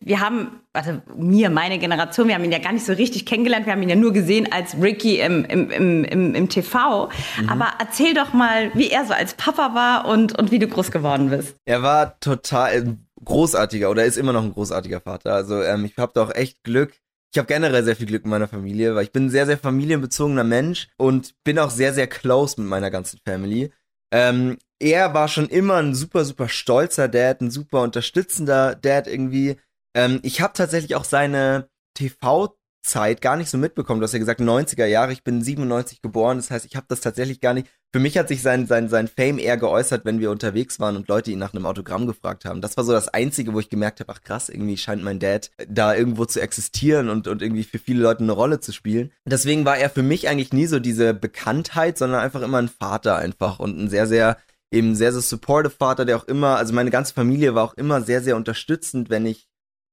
wir 0.00 0.20
haben, 0.20 0.60
also 0.72 1.00
mir, 1.16 1.50
meine 1.50 1.78
Generation, 1.78 2.28
wir 2.28 2.34
haben 2.34 2.44
ihn 2.44 2.52
ja 2.52 2.58
gar 2.58 2.72
nicht 2.72 2.84
so 2.84 2.92
richtig 2.92 3.26
kennengelernt, 3.26 3.66
wir 3.66 3.72
haben 3.72 3.82
ihn 3.82 3.88
ja 3.88 3.96
nur 3.96 4.12
gesehen 4.12 4.50
als 4.52 4.76
Ricky 4.80 5.20
im, 5.20 5.44
im, 5.44 5.70
im, 5.70 6.04
im, 6.04 6.34
im 6.34 6.48
TV. 6.48 7.08
Mhm. 7.40 7.48
Aber 7.48 7.72
erzähl 7.78 8.14
doch 8.14 8.32
mal, 8.32 8.70
wie 8.74 8.90
er 8.90 9.06
so 9.06 9.14
als 9.14 9.34
Papa 9.34 9.74
war 9.74 10.06
und, 10.06 10.38
und 10.38 10.50
wie 10.50 10.58
du 10.58 10.68
groß 10.68 10.90
geworden 10.90 11.30
bist. 11.30 11.56
Er 11.64 11.82
war 11.82 12.18
total 12.20 12.70
ein 12.72 13.06
großartiger 13.24 13.90
oder 13.90 14.04
ist 14.04 14.16
immer 14.16 14.32
noch 14.32 14.42
ein 14.42 14.52
großartiger 14.52 15.00
Vater. 15.00 15.34
Also 15.34 15.62
ähm, 15.62 15.84
ich 15.84 15.96
habe 15.96 16.12
da 16.14 16.22
auch 16.22 16.34
echt 16.34 16.62
Glück, 16.62 16.92
ich 17.32 17.38
habe 17.38 17.46
generell 17.46 17.84
sehr 17.84 17.96
viel 17.96 18.06
Glück 18.06 18.24
in 18.24 18.30
meiner 18.30 18.48
Familie, 18.48 18.94
weil 18.94 19.04
ich 19.04 19.12
bin 19.12 19.26
ein 19.26 19.30
sehr, 19.30 19.46
sehr 19.46 19.58
familienbezogener 19.58 20.44
Mensch 20.44 20.88
und 20.96 21.34
bin 21.44 21.58
auch 21.58 21.70
sehr, 21.70 21.92
sehr 21.92 22.06
close 22.06 22.60
mit 22.60 22.68
meiner 22.70 22.90
ganzen 22.90 23.20
Family. 23.24 23.70
Ähm, 24.10 24.56
er 24.80 25.12
war 25.12 25.28
schon 25.28 25.48
immer 25.48 25.76
ein 25.76 25.94
super, 25.94 26.24
super 26.24 26.48
stolzer 26.48 27.08
Dad, 27.08 27.40
ein 27.40 27.50
super 27.50 27.82
unterstützender 27.82 28.74
Dad 28.74 29.06
irgendwie. 29.06 29.56
Ähm, 29.94 30.20
ich 30.22 30.40
habe 30.40 30.52
tatsächlich 30.54 30.94
auch 30.94 31.04
seine 31.04 31.68
TV- 31.96 32.58
Zeit 32.88 33.20
gar 33.20 33.36
nicht 33.36 33.50
so 33.50 33.58
mitbekommen. 33.58 34.00
Du 34.00 34.04
hast 34.04 34.12
ja 34.12 34.18
gesagt 34.18 34.40
90er 34.40 34.86
Jahre, 34.86 35.12
ich 35.12 35.22
bin 35.22 35.42
97 35.42 36.00
geboren, 36.00 36.38
das 36.38 36.50
heißt, 36.50 36.64
ich 36.64 36.76
habe 36.76 36.86
das 36.88 37.00
tatsächlich 37.00 37.40
gar 37.40 37.54
nicht. 37.54 37.68
Für 37.92 38.00
mich 38.00 38.18
hat 38.18 38.28
sich 38.28 38.42
sein, 38.42 38.66
sein, 38.66 38.88
sein 38.88 39.08
Fame 39.08 39.38
eher 39.38 39.56
geäußert, 39.56 40.04
wenn 40.04 40.20
wir 40.20 40.30
unterwegs 40.30 40.78
waren 40.78 40.96
und 40.96 41.08
Leute 41.08 41.30
ihn 41.30 41.38
nach 41.38 41.54
einem 41.54 41.66
Autogramm 41.66 42.06
gefragt 42.06 42.44
haben. 42.44 42.60
Das 42.60 42.76
war 42.76 42.84
so 42.84 42.92
das 42.92 43.08
Einzige, 43.08 43.54
wo 43.54 43.60
ich 43.60 43.70
gemerkt 43.70 44.00
habe, 44.00 44.12
ach 44.12 44.22
krass, 44.22 44.48
irgendwie 44.48 44.76
scheint 44.76 45.02
mein 45.02 45.20
Dad 45.20 45.50
da 45.68 45.94
irgendwo 45.94 46.24
zu 46.24 46.40
existieren 46.40 47.08
und, 47.08 47.28
und 47.28 47.40
irgendwie 47.40 47.64
für 47.64 47.78
viele 47.78 48.02
Leute 48.02 48.22
eine 48.22 48.32
Rolle 48.32 48.60
zu 48.60 48.72
spielen. 48.72 49.12
Deswegen 49.24 49.64
war 49.64 49.78
er 49.78 49.90
für 49.90 50.02
mich 50.02 50.28
eigentlich 50.28 50.52
nie 50.52 50.66
so 50.66 50.80
diese 50.80 51.14
Bekanntheit, 51.14 51.98
sondern 51.98 52.20
einfach 52.20 52.42
immer 52.42 52.58
ein 52.58 52.68
Vater 52.68 53.16
einfach 53.16 53.58
und 53.58 53.78
ein 53.78 53.88
sehr, 53.88 54.06
sehr 54.06 54.36
eben 54.70 54.94
sehr, 54.94 55.12
sehr 55.12 55.22
supportive 55.22 55.74
Vater, 55.74 56.04
der 56.04 56.18
auch 56.18 56.24
immer, 56.24 56.56
also 56.56 56.74
meine 56.74 56.90
ganze 56.90 57.14
Familie 57.14 57.54
war 57.54 57.64
auch 57.64 57.74
immer 57.74 58.02
sehr, 58.02 58.22
sehr 58.22 58.36
unterstützend, 58.36 59.08
wenn 59.08 59.24
ich 59.24 59.47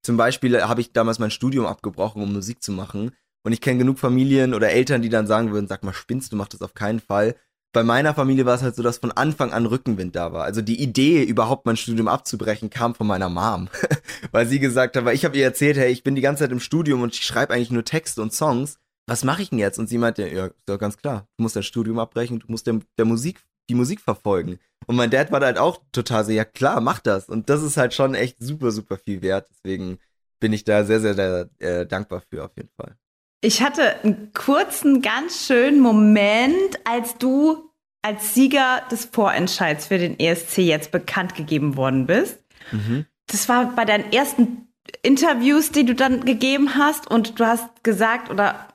zum 0.06 0.16
Beispiel 0.16 0.62
habe 0.62 0.80
ich 0.80 0.92
damals 0.92 1.18
mein 1.18 1.32
Studium 1.32 1.66
abgebrochen, 1.66 2.22
um 2.22 2.32
Musik 2.32 2.62
zu 2.62 2.70
machen. 2.70 3.10
Und 3.44 3.52
ich 3.52 3.60
kenne 3.60 3.78
genug 3.78 3.98
Familien 3.98 4.54
oder 4.54 4.70
Eltern, 4.70 5.02
die 5.02 5.08
dann 5.08 5.26
sagen 5.26 5.50
würden, 5.50 5.66
sag 5.66 5.82
mal, 5.82 5.92
spinnst 5.92 6.32
du, 6.32 6.36
mach 6.36 6.46
das 6.46 6.62
auf 6.62 6.74
keinen 6.74 7.00
Fall. 7.00 7.34
Bei 7.72 7.82
meiner 7.82 8.14
Familie 8.14 8.46
war 8.46 8.54
es 8.54 8.62
halt 8.62 8.76
so, 8.76 8.84
dass 8.84 8.98
von 8.98 9.10
Anfang 9.10 9.52
an 9.52 9.66
Rückenwind 9.66 10.14
da 10.14 10.32
war. 10.32 10.44
Also 10.44 10.62
die 10.62 10.80
Idee, 10.80 11.24
überhaupt 11.24 11.66
mein 11.66 11.76
Studium 11.76 12.06
abzubrechen, 12.06 12.70
kam 12.70 12.94
von 12.94 13.08
meiner 13.08 13.28
Mom. 13.28 13.68
weil 14.30 14.46
sie 14.46 14.60
gesagt 14.60 14.96
hat, 14.96 15.04
weil 15.04 15.16
ich 15.16 15.24
habe 15.24 15.36
ihr 15.36 15.44
erzählt, 15.44 15.76
hey, 15.76 15.90
ich 15.90 16.04
bin 16.04 16.14
die 16.14 16.22
ganze 16.22 16.44
Zeit 16.44 16.52
im 16.52 16.60
Studium 16.60 17.02
und 17.02 17.12
ich 17.12 17.24
schreibe 17.24 17.52
eigentlich 17.52 17.72
nur 17.72 17.84
Texte 17.84 18.22
und 18.22 18.32
Songs. 18.32 18.78
Was 19.08 19.24
mache 19.24 19.42
ich 19.42 19.50
denn 19.50 19.58
jetzt? 19.58 19.80
Und 19.80 19.88
sie 19.88 19.98
meinte, 19.98 20.28
ja, 20.28 20.76
ganz 20.76 20.96
klar, 20.96 21.26
du 21.36 21.42
musst 21.42 21.56
dein 21.56 21.64
Studium 21.64 21.98
abbrechen, 21.98 22.38
du 22.38 22.46
musst 22.48 22.68
der, 22.68 22.78
der 22.96 23.04
Musik 23.04 23.44
die 23.68 23.74
Musik 23.74 24.00
verfolgen. 24.00 24.58
Und 24.86 24.96
mein 24.96 25.10
Dad 25.10 25.32
war 25.32 25.40
da 25.40 25.46
halt 25.46 25.58
auch 25.58 25.82
total 25.92 26.24
so, 26.24 26.32
ja 26.32 26.44
klar, 26.44 26.80
mach 26.80 27.00
das. 27.00 27.28
Und 27.28 27.50
das 27.50 27.62
ist 27.62 27.76
halt 27.76 27.94
schon 27.94 28.14
echt 28.14 28.36
super, 28.40 28.70
super 28.70 28.98
viel 28.98 29.22
wert. 29.22 29.48
Deswegen 29.50 29.98
bin 30.40 30.52
ich 30.52 30.64
da 30.64 30.84
sehr, 30.84 31.00
sehr, 31.00 31.14
sehr 31.14 31.48
äh, 31.58 31.86
dankbar 31.86 32.22
für 32.28 32.44
auf 32.44 32.52
jeden 32.56 32.70
Fall. 32.76 32.96
Ich 33.40 33.62
hatte 33.62 34.00
einen 34.02 34.32
kurzen, 34.32 35.02
ganz 35.02 35.46
schönen 35.46 35.80
Moment, 35.80 36.78
als 36.84 37.16
du 37.18 37.70
als 38.02 38.34
Sieger 38.34 38.82
des 38.90 39.06
Vorentscheids 39.06 39.88
für 39.88 39.98
den 39.98 40.18
ESC 40.18 40.58
jetzt 40.58 40.92
bekannt 40.92 41.34
gegeben 41.34 41.76
worden 41.76 42.06
bist. 42.06 42.38
Mhm. 42.70 43.06
Das 43.26 43.48
war 43.48 43.74
bei 43.74 43.84
deinen 43.84 44.12
ersten 44.12 44.68
Interviews, 45.02 45.72
die 45.72 45.84
du 45.84 45.94
dann 45.94 46.24
gegeben 46.24 46.76
hast 46.76 47.10
und 47.10 47.40
du 47.40 47.44
hast 47.44 47.82
gesagt 47.82 48.30
oder 48.30 48.68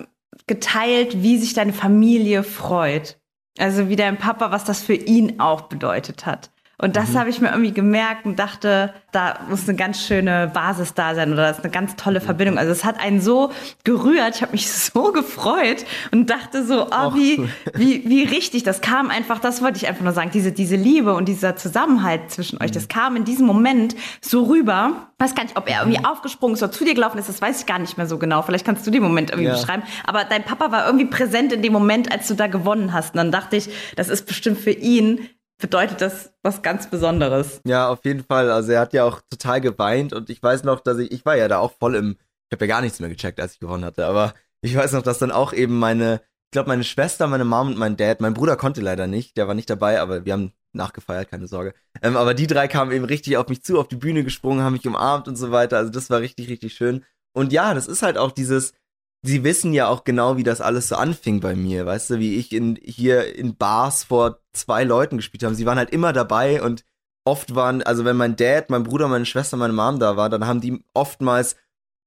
geteilt, 0.48 1.24
wie 1.24 1.38
sich 1.38 1.54
deine 1.54 1.72
Familie 1.72 2.44
freut. 2.44 3.21
Also 3.58 3.90
wie 3.90 3.96
dein 3.96 4.18
Papa, 4.18 4.52
was 4.52 4.64
das 4.64 4.82
für 4.82 4.94
ihn 4.94 5.40
auch 5.40 5.64
bedeutet 5.64 6.26
hat. 6.26 6.51
Und 6.82 6.96
das 6.96 7.10
mhm. 7.10 7.20
habe 7.20 7.30
ich 7.30 7.40
mir 7.40 7.50
irgendwie 7.50 7.72
gemerkt 7.72 8.26
und 8.26 8.40
dachte, 8.40 8.94
da 9.12 9.40
muss 9.50 9.70
eine 9.70 9.78
ganz 9.78 10.02
schöne 10.02 10.50
Basis 10.52 10.96
da 10.96 11.14
sein 11.14 11.32
oder 11.32 11.44
das 11.44 11.60
ist 11.60 11.64
eine 11.64 11.72
ganz 11.72 11.96
tolle 11.96 12.22
Verbindung. 12.22 12.58
Also 12.58 12.72
es 12.72 12.84
hat 12.84 13.00
einen 13.00 13.22
so 13.22 13.52
gerührt, 13.84 14.36
ich 14.36 14.42
habe 14.42 14.54
mich 14.54 14.72
so 14.72 15.12
gefreut 15.12 15.86
und 16.12 16.30
dachte 16.30 16.66
so, 16.66 16.88
oh, 16.88 17.14
wie, 17.14 17.48
wie, 17.76 18.10
wie 18.10 18.24
richtig, 18.24 18.64
das 18.64 18.82
kam 18.82 19.12
einfach, 19.12 19.40
das 19.40 19.62
wollte 19.62 19.78
ich 19.78 19.88
einfach 19.88 20.04
nur 20.04 20.14
sagen, 20.14 20.32
diese, 20.34 20.52
diese 20.52 20.76
Liebe 20.76 21.14
und 21.14 21.28
dieser 21.28 21.56
Zusammenhalt 21.56 22.32
zwischen 22.32 22.62
euch, 22.62 22.72
das 22.72 22.84
mhm. 22.84 22.90
kam 22.90 23.16
in 23.16 23.26
diesem 23.26 23.46
Moment 23.46 23.96
so 24.20 24.46
rüber. 24.46 25.08
Ich 25.20 25.26
weiß 25.26 25.36
gar 25.36 25.44
nicht, 25.44 25.58
ob 25.58 25.70
er 25.70 25.82
irgendwie 25.82 26.00
mhm. 26.00 26.06
aufgesprungen 26.06 26.56
ist 26.56 26.64
oder 26.64 26.72
zu 26.72 26.84
dir 26.84 26.96
gelaufen 26.96 27.20
ist, 27.20 27.30
das 27.30 27.42
weiß 27.42 27.60
ich 27.60 27.66
gar 27.68 27.78
nicht 27.78 27.98
mehr 27.98 28.08
so 28.08 28.18
genau. 28.18 28.42
Vielleicht 28.42 28.66
kannst 28.66 28.88
du 28.88 28.92
den 28.92 29.04
Moment 29.04 29.30
irgendwie 29.30 29.50
ja. 29.50 29.56
beschreiben. 29.56 29.84
Aber 30.04 30.24
dein 30.24 30.44
Papa 30.44 30.72
war 30.72 30.88
irgendwie 30.88 31.06
präsent 31.06 31.54
in 31.54 31.62
dem 31.62 31.74
Moment, 31.74 32.12
als 32.12 32.28
du 32.28 32.34
da 32.34 32.48
gewonnen 32.48 32.92
hast. 32.92 33.14
Und 33.14 33.18
dann 33.18 33.32
dachte 33.32 33.56
ich, 33.56 33.70
das 33.96 34.10
ist 34.10 34.26
bestimmt 34.26 34.58
für 34.58 34.72
ihn 34.72 35.30
bedeutet 35.62 36.02
das 36.02 36.34
was 36.44 36.62
ganz 36.62 36.90
Besonderes. 36.90 37.62
Ja, 37.66 37.90
auf 37.90 38.04
jeden 38.04 38.24
Fall. 38.24 38.52
Also 38.52 38.74
er 38.74 38.82
hat 38.82 38.94
ja 38.94 39.06
auch 39.06 39.22
total 39.30 39.62
geweint 39.62 40.14
und 40.14 40.30
ich 40.30 40.42
weiß 40.44 40.64
noch, 40.64 40.82
dass 40.82 40.98
ich, 40.98 41.12
ich 41.12 41.26
war 41.26 41.38
ja 41.38 41.48
da 41.48 41.60
auch 41.60 41.74
voll 41.80 41.96
im, 41.96 42.18
ich 42.50 42.56
habe 42.56 42.66
ja 42.66 42.76
gar 42.76 42.82
nichts 42.82 43.00
mehr 43.00 43.10
gecheckt, 43.10 43.40
als 43.40 43.54
ich 43.54 43.60
gewonnen 43.60 43.86
hatte, 43.86 44.06
aber 44.06 44.34
ich 44.62 44.76
weiß 44.76 44.92
noch, 44.94 45.04
dass 45.04 45.20
dann 45.20 45.32
auch 45.32 45.54
eben 45.54 45.80
meine, 45.80 46.22
ich 46.46 46.52
glaube 46.52 46.70
meine 46.70 46.84
Schwester, 46.84 47.28
meine 47.28 47.46
Mom 47.46 47.70
und 47.70 47.78
mein 47.78 47.96
Dad, 47.96 48.20
mein 48.20 48.34
Bruder 48.34 48.58
konnte 48.58 48.82
leider 48.82 49.08
nicht, 49.08 49.38
der 49.38 49.48
war 49.48 49.56
nicht 49.56 49.70
dabei, 49.70 50.02
aber 50.02 50.26
wir 50.26 50.34
haben 50.34 50.52
nachgefeiert, 50.74 51.30
keine 51.30 51.48
Sorge. 51.48 51.74
Ähm, 52.02 52.18
aber 52.18 52.34
die 52.34 52.48
drei 52.48 52.68
kamen 52.68 52.92
eben 52.92 53.06
richtig 53.06 53.38
auf 53.38 53.48
mich 53.48 53.64
zu, 53.64 53.80
auf 53.80 53.88
die 53.88 53.96
Bühne 53.96 54.24
gesprungen, 54.24 54.64
haben 54.64 54.74
mich 54.74 54.88
umarmt 54.88 55.28
und 55.28 55.36
so 55.36 55.52
weiter. 55.52 55.78
Also 55.78 55.92
das 55.92 56.10
war 56.10 56.20
richtig, 56.20 56.50
richtig 56.50 56.74
schön. 56.74 57.06
Und 57.34 57.54
ja, 57.54 57.74
das 57.74 57.88
ist 57.88 58.02
halt 58.02 58.18
auch 58.18 58.32
dieses, 58.32 58.74
sie 59.22 59.44
wissen 59.44 59.74
ja 59.74 59.88
auch 59.88 60.04
genau, 60.04 60.38
wie 60.38 60.44
das 60.44 60.62
alles 60.62 60.90
so 60.90 60.96
anfing 60.96 61.40
bei 61.40 61.56
mir, 61.56 61.86
weißt 61.86 62.12
du, 62.12 62.20
wie 62.20 62.36
ich 62.36 62.54
in, 62.54 62.78
hier 62.82 63.36
in 63.36 63.56
Bars 63.56 64.04
vor 64.04 64.40
zwei 64.54 64.84
Leuten 64.84 65.18
gespielt 65.18 65.44
habe. 65.44 65.56
Sie 65.56 65.66
waren 65.66 65.78
halt 65.78 65.92
immer 65.92 66.14
dabei 66.14 66.62
und 66.62 66.84
oft 67.24 67.54
waren, 67.54 67.84
also 67.84 68.04
wenn 68.04 68.18
mein 68.18 68.36
Dad, 68.36 68.70
mein 68.70 68.84
Bruder, 68.84 69.08
meine 69.08 69.26
Schwester, 69.26 69.58
meine 69.58 69.74
Mom 69.74 70.00
da 70.00 70.18
war, 70.18 70.30
dann 70.30 70.48
haben 70.48 70.62
die 70.62 70.84
oftmals 70.94 71.56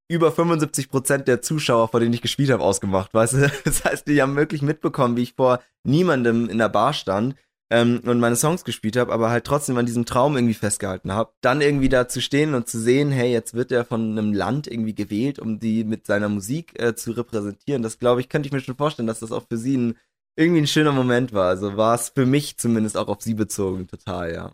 über 0.08 0.32
75 0.32 0.90
Prozent 0.90 1.28
der 1.28 1.40
Zuschauer, 1.40 1.88
vor 1.88 2.00
denen 2.00 2.12
ich 2.12 2.20
gespielt 2.20 2.50
habe, 2.50 2.62
ausgemacht, 2.62 3.14
weißt 3.14 3.34
du? 3.34 3.50
Das 3.64 3.84
heißt, 3.84 4.06
die 4.06 4.20
haben 4.20 4.36
wirklich 4.36 4.60
mitbekommen, 4.60 5.16
wie 5.16 5.22
ich 5.22 5.34
vor 5.34 5.60
niemandem 5.84 6.48
in 6.48 6.58
der 6.58 6.68
Bar 6.68 6.92
stand 6.92 7.36
ähm, 7.70 8.00
und 8.04 8.20
meine 8.20 8.36
Songs 8.36 8.64
gespielt 8.64 8.96
habe, 8.96 9.12
aber 9.12 9.30
halt 9.30 9.44
trotzdem 9.44 9.76
an 9.78 9.86
diesem 9.86 10.04
Traum 10.04 10.36
irgendwie 10.36 10.54
festgehalten 10.54 11.12
habe. 11.12 11.32
Dann 11.40 11.60
irgendwie 11.60 11.88
da 11.88 12.08
zu 12.08 12.20
stehen 12.20 12.54
und 12.54 12.68
zu 12.68 12.78
sehen, 12.78 13.10
hey, 13.10 13.32
jetzt 13.32 13.54
wird 13.54 13.72
er 13.72 13.84
von 13.84 14.12
einem 14.12 14.32
Land 14.32 14.66
irgendwie 14.66 14.94
gewählt, 14.94 15.38
um 15.38 15.58
die 15.58 15.84
mit 15.84 16.06
seiner 16.06 16.28
Musik 16.28 16.78
äh, 16.80 16.94
zu 16.94 17.12
repräsentieren. 17.12 17.82
Das 17.82 17.98
glaube 17.98 18.20
ich, 18.20 18.28
könnte 18.28 18.46
ich 18.46 18.52
mir 18.52 18.60
schon 18.60 18.76
vorstellen, 18.76 19.06
dass 19.06 19.20
das 19.20 19.32
auch 19.32 19.46
für 19.48 19.56
sie 19.56 19.76
ein, 19.76 19.98
irgendwie 20.36 20.60
ein 20.62 20.66
schöner 20.66 20.92
Moment 20.92 21.32
war. 21.32 21.48
Also 21.48 21.76
war 21.76 21.94
es 21.94 22.10
für 22.10 22.26
mich 22.26 22.58
zumindest 22.58 22.96
auch 22.96 23.08
auf 23.08 23.22
sie 23.22 23.34
bezogen, 23.34 23.86
total, 23.86 24.32
ja. 24.32 24.52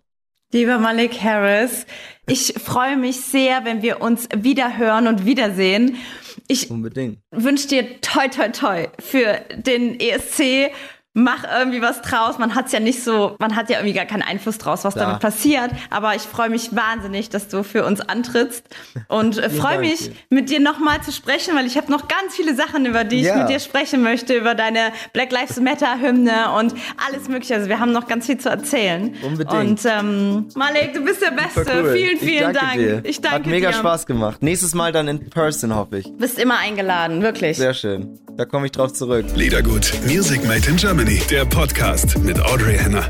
Lieber 0.53 0.79
Malik 0.79 1.23
Harris, 1.23 1.87
ich 2.27 2.55
freue 2.59 2.97
mich 2.97 3.21
sehr, 3.21 3.65
wenn 3.65 3.83
wir 3.83 4.01
uns 4.01 4.29
wieder 4.37 4.77
hören 4.79 5.07
und 5.07 5.25
wiedersehen. 5.25 5.97
Ich 6.49 6.69
Unbedingt. 6.69 7.19
wünsche 7.31 7.69
dir 7.69 8.01
toi 8.01 8.27
toi 8.27 8.49
toi 8.49 8.89
für 8.99 9.41
den 9.55 10.01
ESC 10.01 10.73
mach 11.13 11.45
irgendwie 11.45 11.83
was 11.83 12.03
draus. 12.03 12.39
Man 12.39 12.55
hat's 12.55 12.73
ja 12.73 12.81
nicht 12.81 13.03
so, 13.03 13.35
man 13.39 13.57
hat 13.57 13.69
ja 13.69 13.79
irgendwie 13.79 13.95
gar 13.95 14.05
keinen 14.05 14.23
Einfluss 14.23 14.59
draus, 14.59 14.85
was 14.85 14.95
ja. 14.95 15.03
damit 15.03 15.21
passiert. 15.21 15.71
Aber 15.91 16.15
ich 16.15 16.23
freue 16.23 16.51
mich 16.51 16.75
wahnsinnig, 16.75 17.31
dass 17.31 17.49
du 17.49 17.63
für 17.65 17.85
uns 17.85 18.01
antrittst 18.01 18.65
und 19.09 19.39
äh, 19.39 19.51
freue 19.51 19.81
mich, 19.81 20.13
mit 20.31 20.51
dir 20.51 20.61
nochmal 20.61 21.03
zu 21.03 21.13
sprechen, 21.13 21.57
weil 21.57 21.67
ich 21.67 21.77
habe 21.77 21.91
noch 21.91 22.07
ganz 22.07 22.35
viele 22.37 22.55
Sachen, 22.55 22.87
über 22.87 23.05
die 23.05 23.23
ja. 23.23 23.35
ich 23.35 23.41
mit 23.41 23.49
dir 23.51 23.61
sprechen 23.61 24.03
möchte, 24.03 24.35
über 24.35 24.55
deine 24.55 24.93
Black 25.13 25.33
Lives 25.33 25.59
Matter 25.61 26.01
Hymne 26.01 26.53
und 26.59 26.75
alles 27.09 27.29
mögliche. 27.29 27.55
Also 27.55 27.69
wir 27.69 27.81
haben 27.81 27.93
noch 27.93 28.07
ganz 28.07 28.27
viel 28.27 28.39
zu 28.39 28.49
erzählen. 28.49 29.15
Unbedingt. 29.23 29.53
Und 29.53 29.81
ähm, 29.85 30.49
Malik, 30.55 30.95
du 30.95 31.05
bist 31.05 31.23
der 31.23 31.33
Beste. 31.33 31.83
Cool. 31.83 31.93
Vielen, 31.93 32.19
vielen 32.19 32.51
ich 32.51 32.59
Dank. 32.59 32.75
Dir. 32.75 33.01
Ich 33.05 33.21
danke 33.21 33.37
Hat 33.37 33.47
mega 33.47 33.71
dir. 33.71 33.77
Spaß 33.77 34.07
gemacht. 34.07 34.43
Nächstes 34.43 34.75
Mal 34.75 34.93
dann 34.93 35.09
in 35.09 35.29
person, 35.31 35.75
hoffe 35.75 35.99
ich. 35.99 36.13
Bist 36.17 36.39
immer 36.39 36.59
eingeladen, 36.59 37.23
wirklich. 37.23 37.57
Sehr 37.57 37.75
schön. 37.75 38.19
Da 38.37 38.45
komme 38.45 38.67
ich 38.67 38.73
drauf 38.73 38.93
zurück. 38.93 39.27
Liedergut. 39.35 39.93
Music 40.07 40.47
Made 40.47 40.69
in 40.69 40.79
Germany. 41.01 41.19
Der 41.31 41.47
Podcast 41.47 42.19
mit 42.19 42.39
Audrey 42.39 42.77
Henner. 42.77 43.09